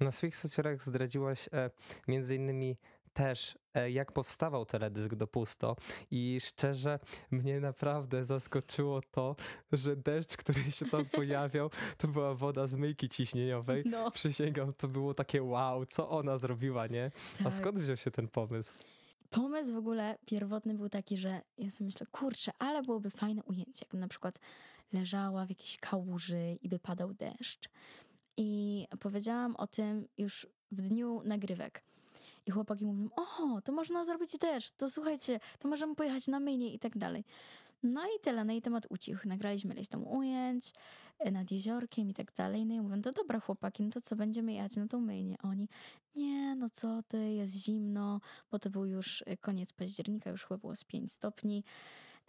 Na 0.00 0.12
swoich 0.12 0.36
socjalach 0.36 0.84
zdradziłaś 0.84 1.48
e, 1.52 1.70
między 2.08 2.34
innymi 2.34 2.78
też, 3.18 3.58
e, 3.74 3.90
jak 3.90 4.12
powstawał 4.12 4.66
teledysk 4.66 5.14
do 5.14 5.26
Pusto 5.26 5.76
i 6.10 6.38
szczerze 6.40 6.98
mnie 7.30 7.60
naprawdę 7.60 8.24
zaskoczyło 8.24 9.00
to, 9.10 9.36
że 9.72 9.96
deszcz, 9.96 10.36
który 10.36 10.72
się 10.72 10.86
tam 10.86 11.04
pojawiał, 11.18 11.70
to 11.96 12.08
była 12.08 12.34
woda 12.34 12.66
z 12.66 12.74
myjki 12.74 13.08
ciśnieniowej. 13.08 13.82
No. 13.86 14.10
Przysięgam, 14.10 14.72
to 14.72 14.88
było 14.88 15.14
takie 15.14 15.42
wow, 15.42 15.86
co 15.86 16.10
ona 16.10 16.38
zrobiła, 16.38 16.86
nie? 16.86 17.10
Tak. 17.38 17.46
A 17.46 17.50
skąd 17.50 17.78
wziął 17.78 17.96
się 17.96 18.10
ten 18.10 18.28
pomysł? 18.28 18.74
Pomysł 19.30 19.74
w 19.74 19.76
ogóle 19.76 20.18
pierwotny 20.26 20.74
był 20.74 20.88
taki, 20.88 21.16
że 21.16 21.40
ja 21.58 21.70
sobie 21.70 21.86
myślę, 21.86 22.06
kurczę, 22.12 22.52
ale 22.58 22.82
byłoby 22.82 23.10
fajne 23.10 23.42
ujęcie, 23.42 23.84
jakbym 23.84 24.00
na 24.00 24.08
przykład 24.08 24.38
leżała 24.92 25.46
w 25.46 25.48
jakiejś 25.48 25.76
kałuży 25.76 26.58
i 26.62 26.68
by 26.68 26.78
padał 26.78 27.14
deszcz. 27.14 27.68
I 28.36 28.86
powiedziałam 29.00 29.56
o 29.56 29.66
tym 29.66 30.08
już 30.18 30.46
w 30.72 30.80
dniu 30.80 31.22
nagrywek. 31.24 31.82
I 32.48 32.50
chłopaki 32.50 32.86
mówią, 32.86 33.08
o, 33.16 33.60
to 33.60 33.72
można 33.72 34.04
zrobić 34.04 34.38
też, 34.38 34.70
to 34.70 34.90
słuchajcie, 34.90 35.40
to 35.58 35.68
możemy 35.68 35.94
pojechać 35.94 36.26
na 36.28 36.40
myjnie 36.40 36.72
i 36.72 36.78
tak 36.78 36.98
dalej. 36.98 37.24
No 37.82 38.04
i 38.04 38.20
tyle, 38.22 38.44
no 38.44 38.52
i 38.52 38.62
temat 38.62 38.86
ucichł. 38.90 39.28
Nagraliśmy 39.28 39.74
ileś 39.74 39.88
tam 39.88 40.06
ujęć 40.06 40.72
e, 41.18 41.30
nad 41.30 41.50
jeziorkiem 41.50 42.10
i 42.10 42.14
tak 42.14 42.32
dalej. 42.32 42.66
No 42.66 42.74
i 42.74 42.80
mówię, 42.80 43.02
to 43.02 43.12
dobra 43.12 43.40
chłopaki, 43.40 43.82
no 43.82 43.90
to 43.90 44.00
co, 44.00 44.16
będziemy 44.16 44.52
jechać 44.52 44.76
na 44.76 44.86
tą 44.86 45.00
myjnię? 45.00 45.36
Oni, 45.42 45.68
nie, 46.16 46.54
no 46.54 46.68
co 46.68 47.02
ty, 47.08 47.32
jest 47.32 47.54
zimno, 47.54 48.20
bo 48.50 48.58
to 48.58 48.70
był 48.70 48.86
już 48.86 49.22
e, 49.26 49.36
koniec 49.36 49.72
października, 49.72 50.30
już 50.30 50.44
chyba 50.44 50.58
było 50.58 50.76
z 50.76 50.84
5 50.84 51.12
stopni 51.12 51.64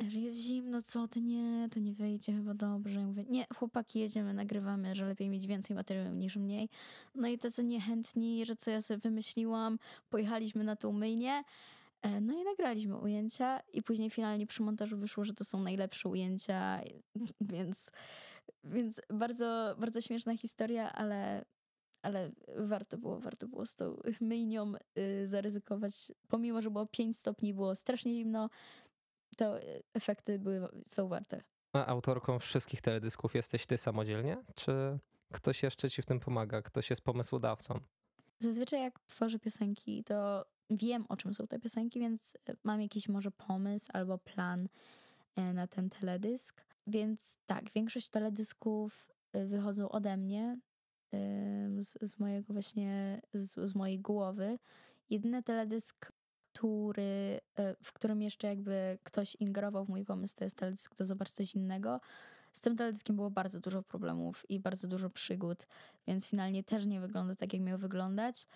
że 0.07 0.19
jest 0.19 0.37
zimno, 0.37 0.81
co 0.81 1.07
ty, 1.07 1.21
nie, 1.21 1.69
to 1.71 1.79
nie 1.79 1.93
wyjdzie 1.93 2.33
chyba 2.33 2.53
dobrze. 2.53 2.99
Ja 2.99 3.05
mówię, 3.05 3.23
nie, 3.29 3.45
chłopaki, 3.55 3.99
jedziemy, 3.99 4.33
nagrywamy, 4.33 4.95
że 4.95 5.05
lepiej 5.05 5.29
mieć 5.29 5.47
więcej 5.47 5.75
materiału 5.75 6.15
niż 6.15 6.35
mniej. 6.35 6.69
No 7.15 7.27
i 7.27 7.37
tacy 7.37 7.63
niechętni, 7.63 8.45
że 8.45 8.55
co 8.55 8.71
ja 8.71 8.81
sobie 8.81 8.97
wymyśliłam, 8.97 9.79
pojechaliśmy 10.09 10.63
na 10.63 10.75
tą 10.75 10.91
myjnię, 10.91 11.43
e, 12.01 12.21
no 12.21 12.41
i 12.41 12.43
nagraliśmy 12.43 12.97
ujęcia 12.97 13.59
i 13.73 13.83
później 13.83 14.09
finalnie 14.09 14.47
przy 14.47 14.63
montażu 14.63 14.97
wyszło, 14.97 15.25
że 15.25 15.33
to 15.33 15.43
są 15.43 15.59
najlepsze 15.63 16.09
ujęcia, 16.09 16.81
więc, 17.41 17.91
więc 18.63 19.01
bardzo, 19.09 19.75
bardzo 19.79 20.01
śmieszna 20.01 20.37
historia, 20.37 20.91
ale, 20.93 21.45
ale 22.01 22.31
warto 22.57 22.97
było, 22.97 23.19
warto 23.19 23.47
było 23.47 23.65
z 23.65 23.75
tą 23.75 23.97
myjnią 24.21 24.73
y, 24.97 25.27
zaryzykować. 25.27 26.11
Pomimo, 26.27 26.61
że 26.61 26.71
było 26.71 26.85
5 26.85 27.17
stopni, 27.17 27.53
było 27.53 27.75
strasznie 27.75 28.15
zimno, 28.15 28.49
to 29.39 29.59
e, 29.59 29.63
efekty 29.93 30.39
były, 30.39 30.67
są 30.87 31.07
warte. 31.07 31.41
A 31.73 31.85
autorką 31.85 32.39
wszystkich 32.39 32.81
teledysków 32.81 33.35
jesteś 33.35 33.65
ty 33.65 33.77
samodzielnie? 33.77 34.37
Czy 34.55 34.99
ktoś 35.33 35.63
jeszcze 35.63 35.89
ci 35.89 36.01
w 36.01 36.05
tym 36.05 36.19
pomaga? 36.19 36.61
Ktoś 36.61 36.89
jest 36.89 37.01
pomysłodawcą? 37.01 37.79
Zazwyczaj 38.39 38.81
jak 38.81 38.99
tworzę 38.99 39.39
piosenki, 39.39 40.03
to 40.03 40.45
wiem 40.69 41.05
o 41.09 41.17
czym 41.17 41.33
są 41.33 41.47
te 41.47 41.59
piosenki, 41.59 41.99
więc 41.99 42.37
e, 42.49 42.55
mam 42.63 42.81
jakiś 42.81 43.09
może 43.09 43.31
pomysł 43.31 43.91
albo 43.93 44.17
plan 44.17 44.69
e, 45.35 45.53
na 45.53 45.67
ten 45.67 45.89
teledysk. 45.89 46.65
Więc 46.87 47.37
tak, 47.45 47.71
większość 47.75 48.09
teledysków 48.09 49.09
wychodzą 49.33 49.89
ode 49.89 50.17
mnie, 50.17 50.59
z, 51.79 51.97
z 52.01 52.19
mojego 52.19 52.53
właśnie, 52.53 53.21
z, 53.33 53.69
z 53.69 53.75
mojej 53.75 53.99
głowy. 53.99 54.59
Jedyny 55.09 55.43
teledysk, 55.43 56.11
który, 56.59 57.39
e, 57.55 57.75
w 57.83 57.93
którym 57.93 58.21
jeszcze 58.21 58.47
jakby 58.47 58.97
ktoś 59.03 59.35
ingerował 59.35 59.85
w 59.85 59.89
mój 59.89 60.05
pomysł, 60.05 60.35
to 60.35 60.43
jest 60.43 60.57
teledysk 60.57 60.95
to 60.95 61.05
Zobacz 61.05 61.29
coś 61.29 61.55
innego. 61.55 61.99
Z 62.51 62.61
tym 62.61 62.75
teledyskiem 62.75 63.15
było 63.15 63.31
bardzo 63.31 63.59
dużo 63.59 63.83
problemów 63.83 64.49
i 64.49 64.59
bardzo 64.59 64.87
dużo 64.87 65.09
przygód, 65.09 65.67
więc 66.07 66.27
finalnie 66.27 66.63
też 66.63 66.85
nie 66.85 66.99
wygląda 66.99 67.35
tak, 67.35 67.53
jak 67.53 67.61
miał 67.61 67.77
wyglądać. 67.77 68.47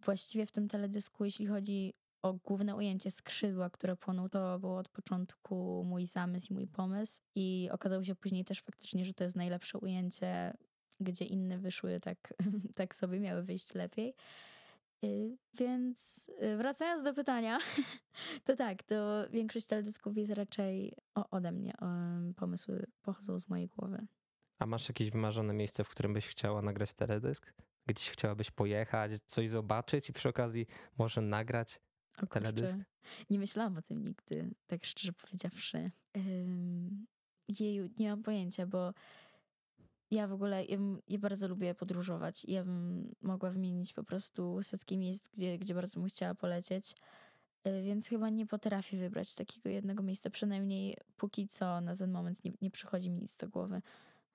Właściwie 0.00 0.46
w 0.46 0.50
tym 0.50 0.68
teledysku, 0.68 1.24
jeśli 1.24 1.46
chodzi 1.46 1.94
o 2.22 2.34
główne 2.34 2.76
ujęcie 2.76 3.10
skrzydła, 3.10 3.70
które 3.70 3.96
płoną, 3.96 4.28
to 4.28 4.58
było 4.58 4.78
od 4.78 4.88
początku 4.88 5.84
mój 5.86 6.06
zamysł 6.06 6.52
i 6.52 6.54
mój 6.54 6.66
pomysł. 6.66 7.20
I 7.34 7.68
okazało 7.72 8.04
się 8.04 8.14
później 8.14 8.44
też 8.44 8.60
faktycznie, 8.60 9.04
że 9.04 9.14
to 9.14 9.24
jest 9.24 9.36
najlepsze 9.36 9.78
ujęcie, 9.78 10.54
gdzie 11.00 11.24
inne 11.24 11.58
wyszły 11.58 12.00
tak, 12.00 12.34
tak 12.74 12.96
sobie, 12.96 13.20
miały 13.20 13.42
wyjść 13.42 13.74
lepiej. 13.74 14.14
Y, 15.04 15.36
więc 15.54 16.30
y, 16.42 16.56
wracając 16.56 17.02
do 17.02 17.14
pytania, 17.14 17.58
to 18.44 18.56
tak, 18.56 18.82
to 18.82 19.28
większość 19.30 19.66
teledysków 19.66 20.16
jest 20.16 20.32
raczej 20.32 20.94
ode 21.30 21.52
mnie. 21.52 21.74
Pomysły 22.36 22.86
pochodzą 23.02 23.38
z 23.38 23.48
mojej 23.48 23.68
głowy. 23.68 24.06
A 24.58 24.66
masz 24.66 24.88
jakieś 24.88 25.10
wymarzone 25.10 25.54
miejsce, 25.54 25.84
w 25.84 25.88
którym 25.88 26.12
byś 26.12 26.26
chciała 26.26 26.62
nagrać 26.62 26.94
teledysk? 26.94 27.52
Gdzieś 27.86 28.10
chciałabyś 28.10 28.50
pojechać, 28.50 29.12
coś 29.26 29.48
zobaczyć 29.48 30.08
i 30.08 30.12
przy 30.12 30.28
okazji 30.28 30.66
może 30.98 31.20
nagrać 31.20 31.80
o, 32.22 32.26
teledysk? 32.26 32.76
nie 33.30 33.38
myślałam 33.38 33.76
o 33.76 33.82
tym 33.82 34.04
nigdy, 34.04 34.54
tak 34.66 34.84
szczerze 34.84 35.12
powiedziawszy. 35.12 35.90
Jeju, 37.60 37.88
nie 37.98 38.10
mam 38.10 38.22
pojęcia, 38.22 38.66
bo 38.66 38.94
ja 40.12 40.26
w 40.28 40.32
ogóle, 40.32 40.64
ja, 40.64 40.78
ja, 41.08 41.18
bardzo 41.18 41.48
lubię 41.48 41.74
podróżować 41.74 42.44
ja 42.44 42.64
bym 42.64 43.14
mogła 43.22 43.50
wymienić 43.50 43.92
po 43.92 44.04
prostu 44.04 44.62
setki 44.62 44.98
miejsc, 44.98 45.28
gdzie, 45.28 45.58
gdzie 45.58 45.74
bardzo 45.74 46.00
bym 46.00 46.08
chciała 46.08 46.34
polecieć. 46.34 46.94
Y, 47.66 47.82
więc 47.82 48.08
chyba 48.08 48.30
nie 48.30 48.46
potrafię 48.46 48.96
wybrać 48.96 49.34
takiego 49.34 49.68
jednego 49.68 50.02
miejsca, 50.02 50.30
przynajmniej 50.30 50.96
póki 51.16 51.48
co 51.48 51.80
na 51.80 51.96
ten 51.96 52.10
moment 52.10 52.44
nie, 52.44 52.52
nie 52.62 52.70
przychodzi 52.70 53.10
mi 53.10 53.20
nic 53.20 53.36
do 53.36 53.48
głowy. 53.48 53.82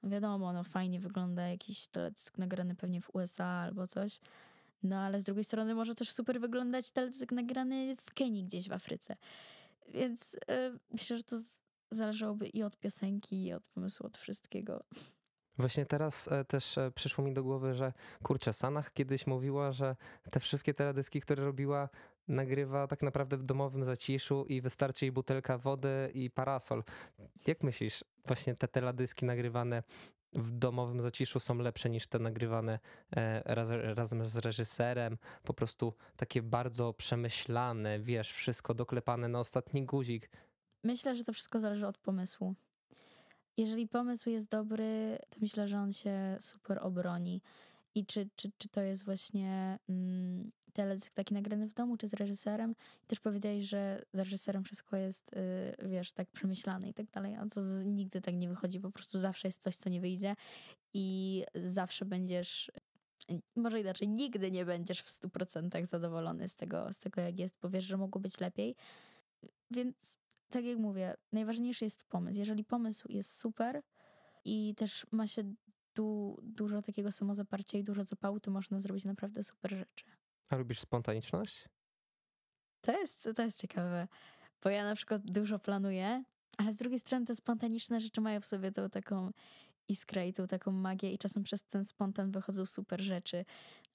No 0.03 0.09
wiadomo, 0.09 0.53
no 0.53 0.63
fajnie 0.63 0.99
wygląda 0.99 1.47
jakiś 1.47 1.87
teledysk 1.87 2.37
nagrany 2.37 2.75
pewnie 2.75 3.01
w 3.01 3.15
USA 3.15 3.45
albo 3.45 3.87
coś, 3.87 4.19
no 4.83 4.99
ale 4.99 5.21
z 5.21 5.23
drugiej 5.23 5.43
strony 5.43 5.75
może 5.75 5.95
też 5.95 6.11
super 6.11 6.41
wyglądać 6.41 6.91
teledysk 6.91 7.31
nagrany 7.31 7.95
w 7.95 8.13
Kenii 8.13 8.43
gdzieś 8.43 8.69
w 8.69 8.71
Afryce. 8.71 9.15
Więc 9.93 10.33
yy, 10.33 10.79
myślę, 10.91 11.17
że 11.17 11.23
to 11.23 11.37
zależałoby 11.91 12.47
i 12.47 12.63
od 12.63 12.77
piosenki, 12.77 13.45
i 13.45 13.53
od 13.53 13.63
pomysłu, 13.63 14.05
od 14.05 14.17
wszystkiego. 14.17 14.83
Właśnie 15.57 15.85
teraz 15.85 16.27
e, 16.27 16.45
też 16.45 16.77
e, 16.77 16.91
przyszło 16.91 17.23
mi 17.23 17.33
do 17.33 17.43
głowy, 17.43 17.73
że 17.73 17.93
kurczę, 18.23 18.53
Sanach 18.53 18.93
kiedyś 18.93 19.27
mówiła, 19.27 19.71
że 19.71 19.95
te 20.31 20.39
wszystkie 20.39 20.73
teledyski, 20.73 21.21
które 21.21 21.45
robiła, 21.45 21.89
nagrywa 22.27 22.87
tak 22.87 23.01
naprawdę 23.01 23.37
w 23.37 23.43
domowym 23.43 23.83
zaciszu 23.83 24.45
i 24.45 24.61
wystarczy 24.61 25.05
jej 25.05 25.11
butelka 25.11 25.57
wody 25.57 26.11
i 26.13 26.29
parasol. 26.29 26.83
Jak 27.47 27.63
myślisz, 27.63 28.03
właśnie 28.25 28.55
te 28.55 28.67
teledyski 28.67 29.25
nagrywane 29.25 29.83
w 30.33 30.51
domowym 30.51 31.01
zaciszu 31.01 31.39
są 31.39 31.57
lepsze 31.57 31.89
niż 31.89 32.07
te 32.07 32.19
nagrywane 32.19 32.79
e, 33.15 33.55
raz, 33.55 33.69
razem 33.71 34.27
z 34.27 34.37
reżyserem, 34.37 35.17
po 35.43 35.53
prostu 35.53 35.93
takie 36.17 36.41
bardzo 36.41 36.93
przemyślane, 36.93 37.99
wiesz, 37.99 38.31
wszystko 38.31 38.73
doklepane 38.73 39.27
na 39.27 39.39
ostatni 39.39 39.85
guzik. 39.85 40.29
Myślę, 40.83 41.15
że 41.15 41.23
to 41.23 41.33
wszystko 41.33 41.59
zależy 41.59 41.87
od 41.87 41.97
pomysłu 41.97 42.55
jeżeli 43.57 43.87
pomysł 43.87 44.29
jest 44.29 44.49
dobry, 44.49 45.17
to 45.29 45.39
myślę, 45.41 45.67
że 45.67 45.79
on 45.79 45.93
się 45.93 46.37
super 46.39 46.79
obroni. 46.81 47.41
I 47.95 48.05
czy, 48.05 48.29
czy, 48.35 48.51
czy 48.57 48.69
to 48.69 48.81
jest 48.81 49.05
właśnie 49.05 49.79
mm, 49.89 50.51
teledysk 50.73 51.13
taki 51.13 51.33
nagrany 51.33 51.67
w 51.67 51.73
domu, 51.73 51.97
czy 51.97 52.07
z 52.07 52.13
reżyserem? 52.13 52.75
I 53.03 53.07
też 53.07 53.19
powiedziałeś, 53.19 53.65
że 53.65 54.01
z 54.13 54.19
reżyserem 54.19 54.63
wszystko 54.63 54.97
jest, 54.97 55.33
y, 55.33 55.87
wiesz, 55.89 56.11
tak 56.11 56.31
przemyślane 56.31 56.89
i 56.89 56.93
tak 56.93 57.11
dalej, 57.11 57.35
a 57.35 57.45
to 57.45 57.61
z, 57.61 57.85
nigdy 57.85 58.21
tak 58.21 58.35
nie 58.35 58.49
wychodzi. 58.49 58.79
Po 58.79 58.91
prostu 58.91 59.19
zawsze 59.19 59.47
jest 59.47 59.61
coś, 59.61 59.75
co 59.75 59.89
nie 59.89 60.01
wyjdzie 60.01 60.35
i 60.93 61.43
zawsze 61.55 62.05
będziesz 62.05 62.71
może 63.55 63.79
inaczej, 63.79 64.09
nigdy 64.09 64.51
nie 64.51 64.65
będziesz 64.65 65.01
w 65.01 65.09
100% 65.09 65.85
zadowolony 65.85 66.49
z 66.49 66.55
tego, 66.55 66.93
z 66.93 66.99
tego, 66.99 67.21
jak 67.21 67.39
jest, 67.39 67.55
bo 67.61 67.69
wiesz, 67.69 67.85
że 67.85 67.97
mogło 67.97 68.21
być 68.21 68.39
lepiej. 68.39 68.75
Więc 69.71 70.17
tak 70.49 70.65
jak 70.65 70.77
mówię, 70.77 71.15
najważniejszy 71.31 71.85
jest 71.85 72.03
pomysł. 72.03 72.39
Jeżeli 72.39 72.63
pomysł 72.63 73.07
jest 73.09 73.37
super 73.37 73.81
i 74.45 74.75
też 74.75 75.05
ma 75.11 75.27
się 75.27 75.53
du 75.95 76.37
dużo 76.43 76.81
takiego 76.81 77.11
samozaparcia 77.11 77.77
i 77.77 77.83
dużo 77.83 78.03
zapału, 78.03 78.39
to 78.39 78.51
można 78.51 78.79
zrobić 78.79 79.05
naprawdę 79.05 79.43
super 79.43 79.71
rzeczy. 79.71 80.05
A 80.49 80.55
lubisz 80.55 80.79
spontaniczność? 80.79 81.69
To 82.81 82.99
jest, 82.99 83.29
to 83.35 83.43
jest 83.43 83.61
ciekawe, 83.61 84.07
bo 84.63 84.69
ja 84.69 84.83
na 84.83 84.95
przykład 84.95 85.21
dużo 85.25 85.59
planuję, 85.59 86.23
ale 86.57 86.73
z 86.73 86.77
drugiej 86.77 86.99
strony 86.99 87.25
te 87.25 87.35
spontaniczne 87.35 88.01
rzeczy 88.01 88.21
mają 88.21 88.41
w 88.41 88.45
sobie 88.45 88.71
tą 88.71 88.89
taką 88.89 89.31
iskrę 89.87 90.27
i 90.27 90.33
tą 90.33 90.47
taką 90.47 90.71
magię 90.71 91.11
i 91.11 91.17
czasem 91.17 91.43
przez 91.43 91.63
ten 91.63 91.85
spontan 91.85 92.31
wychodzą 92.31 92.65
super 92.65 93.01
rzeczy. 93.01 93.45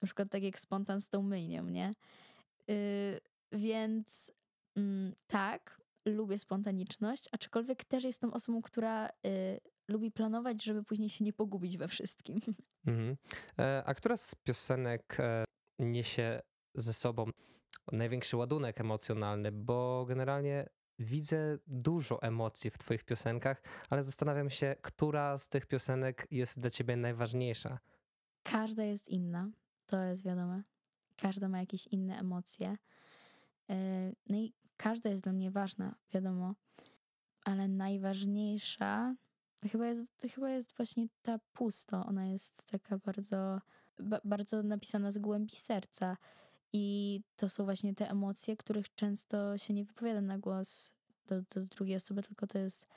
Na 0.01 0.05
przykład 0.05 0.29
tak 0.29 0.43
jak 0.43 0.59
spontan 0.59 1.01
z 1.01 1.09
tą 1.09 1.21
myjnią, 1.21 1.63
nie? 1.63 1.93
Yy, 2.67 2.75
więc 3.51 4.31
mm, 4.75 5.15
tak, 5.27 5.81
lubię 6.05 6.37
spontaniczność, 6.37 7.29
aczkolwiek 7.31 7.85
też 7.85 8.03
jestem 8.03 8.33
osobą, 8.33 8.61
która 8.61 9.09
y, 9.09 9.11
lubi 9.87 10.11
planować, 10.11 10.63
żeby 10.63 10.83
później 10.83 11.09
się 11.09 11.23
nie 11.23 11.33
pogubić 11.33 11.77
we 11.77 11.87
wszystkim. 11.87 12.39
Mhm. 12.87 13.17
E, 13.59 13.83
a 13.85 13.93
która 13.93 14.17
z 14.17 14.35
piosenek 14.35 15.17
e, 15.19 15.45
niesie 15.79 16.39
ze 16.75 16.93
sobą 16.93 17.25
największy 17.91 18.37
ładunek 18.37 18.81
emocjonalny? 18.81 19.51
Bo 19.51 20.05
generalnie 20.07 20.69
widzę 20.99 21.57
dużo 21.67 22.21
emocji 22.21 22.71
w 22.71 22.77
Twoich 22.77 23.03
piosenkach, 23.03 23.61
ale 23.89 24.03
zastanawiam 24.03 24.49
się, 24.49 24.75
która 24.81 25.37
z 25.37 25.49
tych 25.49 25.65
piosenek 25.65 26.27
jest 26.31 26.59
dla 26.59 26.69
Ciebie 26.69 26.97
najważniejsza. 26.97 27.79
Każda 28.43 28.83
jest 28.83 29.09
inna, 29.09 29.51
to 29.85 30.03
jest 30.03 30.23
wiadome. 30.23 30.63
Każda 31.17 31.49
ma 31.49 31.59
jakieś 31.59 31.87
inne 31.87 32.19
emocje. 32.19 32.77
E, 33.69 34.11
no 34.29 34.37
i 34.37 34.53
każda 34.77 35.09
jest 35.09 35.23
dla 35.23 35.33
mnie 35.33 35.51
ważna, 35.51 35.95
wiadomo, 36.13 36.55
ale 37.43 37.67
najważniejsza 37.67 39.15
chyba 39.69 39.87
jest, 39.87 40.01
chyba 40.35 40.49
jest 40.49 40.73
właśnie 40.77 41.07
ta 41.21 41.39
pusto. 41.53 42.05
Ona 42.05 42.25
jest 42.25 42.63
taka 42.63 42.97
bardzo, 42.97 43.61
ba, 43.99 44.19
bardzo 44.23 44.63
napisana 44.63 45.11
z 45.11 45.17
głębi 45.17 45.55
serca. 45.55 46.17
I 46.73 47.21
to 47.35 47.49
są 47.49 47.63
właśnie 47.63 47.95
te 47.95 48.09
emocje, 48.09 48.57
których 48.57 48.95
często 48.95 49.57
się 49.57 49.73
nie 49.73 49.85
wypowiada 49.85 50.21
na 50.21 50.37
głos 50.37 50.91
do, 51.27 51.41
do 51.41 51.65
drugiej 51.65 51.95
osoby, 51.95 52.23
tylko 52.23 52.47
to 52.47 52.59
jest 52.59 52.87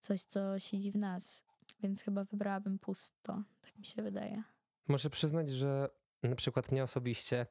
coś, 0.00 0.22
co 0.22 0.58
siedzi 0.58 0.92
w 0.92 0.96
nas. 0.96 1.42
Więc 1.82 2.02
chyba 2.02 2.24
wybrałabym 2.24 2.78
pusto, 2.78 3.42
tak 3.62 3.78
mi 3.78 3.84
się 3.84 4.02
wydaje. 4.02 4.42
Muszę 4.88 5.10
przyznać, 5.10 5.50
że 5.50 5.88
na 6.22 6.36
przykład 6.36 6.72
mnie 6.72 6.82
osobiście 6.82 7.46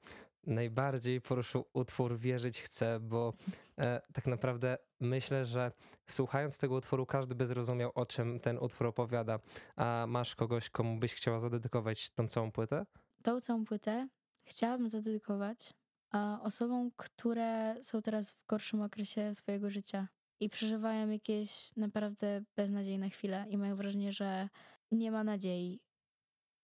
najbardziej 0.48 1.22
poruszył 1.22 1.66
utwór 1.74 2.18
Wierzyć 2.18 2.62
chcę, 2.62 3.00
bo 3.00 3.34
e, 3.78 4.02
tak 4.14 4.28
naprawdę 4.28 4.78
myślę, 5.00 5.46
że 5.46 5.72
słuchając 6.08 6.58
tego 6.58 6.76
utworu, 6.76 7.06
każdy 7.06 7.36
by 7.36 7.46
zrozumiał, 7.46 7.92
o 7.96 8.06
czym 8.06 8.40
ten 8.40 8.58
utwór 8.58 8.88
opowiada. 8.88 9.40
A 9.76 10.06
masz 10.08 10.36
kogoś, 10.36 10.70
komu 10.70 11.00
byś 11.00 11.14
chciała 11.14 11.40
zadedykować 11.40 12.10
tą 12.10 12.28
całą 12.28 12.52
płytę? 12.52 12.86
Tą 13.24 13.42
całą 13.42 13.66
płytę 13.66 14.08
chciałabym 14.44 14.90
zadedykować 14.90 15.74
a 16.12 16.40
osobom, 16.44 16.92
które 16.98 17.76
są 17.84 18.02
teraz 18.02 18.32
w 18.32 18.46
gorszym 18.46 18.82
okresie 18.82 19.36
swojego 19.36 19.70
życia 19.70 20.08
i 20.40 20.50
przeżywają 20.50 21.10
jakieś 21.10 21.76
naprawdę 21.76 22.42
beznadziejne 22.56 23.10
chwile 23.10 23.46
i 23.50 23.58
mają 23.58 23.76
wrażenie, 23.76 24.12
że 24.12 24.50
nie 24.92 25.12
ma 25.12 25.24
nadziei. 25.24 25.82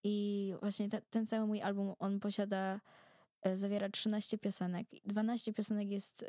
I 0.04 0.54
właśnie 0.60 0.88
te, 0.88 1.02
ten 1.10 1.26
cały 1.26 1.46
mój 1.46 1.62
album, 1.62 1.94
on 1.98 2.20
posiada, 2.20 2.74
e, 2.74 2.80
zawiera 3.54 3.88
13 3.88 4.38
piosenek. 4.38 4.86
12 5.04 5.52
piosenek 5.52 5.90
jest 5.90 6.24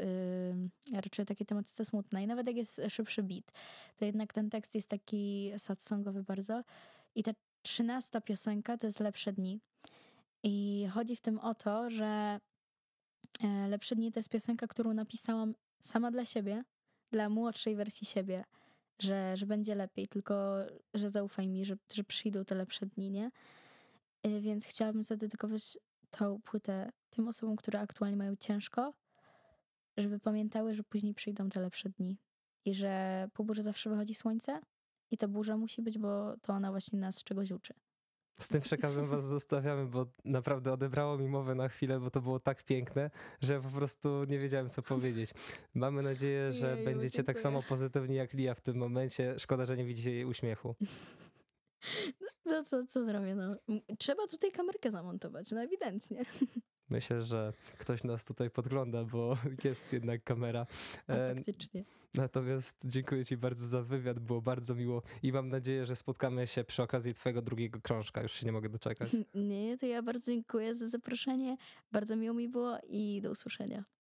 yy, 0.92 1.02
raczej 1.02 1.26
takie 1.26 1.46
tematyce 1.46 1.86
smutne 1.86 2.24
i 2.24 2.28
nawet 2.28 2.48
jak 2.48 2.56
jest 2.56 2.82
szybszy 2.90 3.24
beat, 3.24 3.52
to 3.98 4.06
jednak 4.06 4.34
ten 4.34 4.50
tekst 4.50 4.76
jest 4.76 4.90
taki 4.90 5.52
sad 5.58 5.84
songowy 5.84 6.24
bardzo. 6.24 6.64
I 7.16 7.24
ta 7.24 7.32
13 7.62 8.22
piosenka 8.22 8.78
to 8.78 8.88
jest 8.88 9.00
Lepsze 9.00 9.34
Dni. 9.34 9.60
I 10.44 10.88
chodzi 10.94 11.16
w 11.16 11.22
tym 11.22 11.40
o 11.40 11.56
to, 11.56 11.90
że 11.90 12.40
e, 13.44 13.68
Lepsze 13.68 13.96
Dni 13.96 14.12
to 14.12 14.20
jest 14.20 14.30
piosenka, 14.30 14.68
którą 14.68 14.94
napisałam 14.94 15.56
sama 15.82 16.12
dla 16.12 16.26
siebie, 16.26 16.64
dla 17.12 17.30
młodszej 17.30 17.76
wersji 17.76 18.08
siebie, 18.08 18.44
że, 19.00 19.38
że 19.38 19.46
będzie 19.46 19.76
lepiej, 19.76 20.08
tylko 20.08 20.56
że 20.94 21.10
zaufaj 21.10 21.48
mi, 21.48 21.66
że, 21.66 21.78
że 21.94 22.04
przyjdą 22.04 22.46
te 22.46 22.56
lepsze 22.56 22.86
dni, 22.86 23.12
nie? 23.12 23.32
E, 24.24 24.40
więc 24.40 24.66
chciałabym 24.66 25.04
zadedykować 25.04 25.78
tą 26.18 26.42
płytę 26.42 26.92
tym 27.10 27.28
osobom, 27.28 27.56
które 27.56 27.80
aktualnie 27.80 28.18
mają 28.18 28.36
ciężko, 28.36 28.94
żeby 29.98 30.20
pamiętały, 30.20 30.74
że 30.74 30.84
później 30.84 31.14
przyjdą 31.14 31.50
te 31.50 31.60
lepsze 31.62 31.90
dni 31.90 32.18
i 32.66 32.74
że 32.76 33.28
po 33.34 33.44
burzy 33.44 33.64
zawsze 33.64 33.90
wychodzi 33.90 34.16
słońce 34.16 34.62
i 35.12 35.18
ta 35.18 35.28
burza 35.28 35.58
musi 35.58 35.82
być, 35.82 35.98
bo 35.98 36.38
to 36.42 36.54
ona 36.54 36.72
właśnie 36.72 37.00
nas 37.00 37.24
czegoś 37.24 37.52
uczy. 37.52 37.74
Z 38.40 38.48
tym 38.48 38.62
przekazem 38.62 39.08
was 39.08 39.26
zostawiamy, 39.38 39.86
bo 39.86 40.06
naprawdę 40.26 40.74
odebrało 40.74 41.18
mi 41.18 41.28
mowę 41.28 41.56
na 41.56 41.70
chwilę, 41.70 42.00
bo 42.00 42.12
to 42.12 42.22
było 42.22 42.40
tak 42.40 42.64
piękne, 42.64 43.12
że 43.42 43.62
po 43.62 43.70
prostu 43.70 44.24
nie 44.24 44.40
wiedziałem, 44.40 44.70
co 44.70 44.82
powiedzieć. 44.82 45.32
Mamy 45.74 46.02
nadzieję, 46.02 46.54
że 46.60 46.72
Jeju, 46.72 46.86
będziecie 46.86 47.24
tak 47.24 47.26
dziękuję. 47.26 47.34
tak 47.34 47.40
samo 47.40 47.64
pozytywni 47.64 48.16
jak 48.16 48.34
Lia 48.34 48.54
w 48.54 48.62
tym 48.62 48.78
momencie. 48.78 49.40
Szkoda, 49.40 49.66
że 49.66 49.78
nie 49.78 49.86
widzicie 49.86 50.12
jej 50.12 50.26
uśmiechu. 50.26 50.76
No, 52.22 52.27
no 52.58 52.64
co, 52.64 52.86
co 52.86 53.04
zrobię? 53.04 53.36
No. 53.36 53.56
Trzeba 53.98 54.28
tutaj 54.28 54.52
kamerkę 54.52 54.92
zamontować, 54.92 55.52
no 55.52 55.62
ewidentnie. 55.62 56.26
Myślę, 56.90 57.22
że 57.22 57.54
ktoś 57.78 58.04
nas 58.04 58.26
tutaj 58.26 58.50
podgląda, 58.50 59.04
bo 59.04 59.38
jest 59.64 59.94
jednak 59.94 60.24
kamera. 60.24 60.68
A, 61.08 61.14
e, 61.14 61.36
faktycznie. 61.36 61.84
Natomiast 62.14 62.78
dziękuję 62.86 63.26
Ci 63.26 63.38
bardzo 63.38 63.68
za 63.68 63.82
wywiad, 63.82 64.20
było 64.20 64.42
bardzo 64.42 64.76
miło 64.76 65.02
i 65.24 65.32
mam 65.32 65.50
nadzieję, 65.50 65.86
że 65.86 65.96
spotkamy 65.96 66.48
się 66.48 66.64
przy 66.64 66.84
okazji 66.84 67.14
Twojego 67.14 67.42
drugiego 67.42 67.82
krążka. 67.82 68.22
Już 68.22 68.32
się 68.32 68.46
nie 68.46 68.52
mogę 68.52 68.70
doczekać. 68.70 69.10
Nie, 69.36 69.78
to 69.78 69.86
ja 69.86 70.02
bardzo 70.02 70.32
dziękuję 70.32 70.76
za 70.76 70.88
zaproszenie. 70.88 71.58
Bardzo 71.92 72.16
miło 72.16 72.34
mi 72.34 72.50
było 72.50 72.78
i 72.88 73.22
do 73.22 73.32
usłyszenia. 73.32 73.84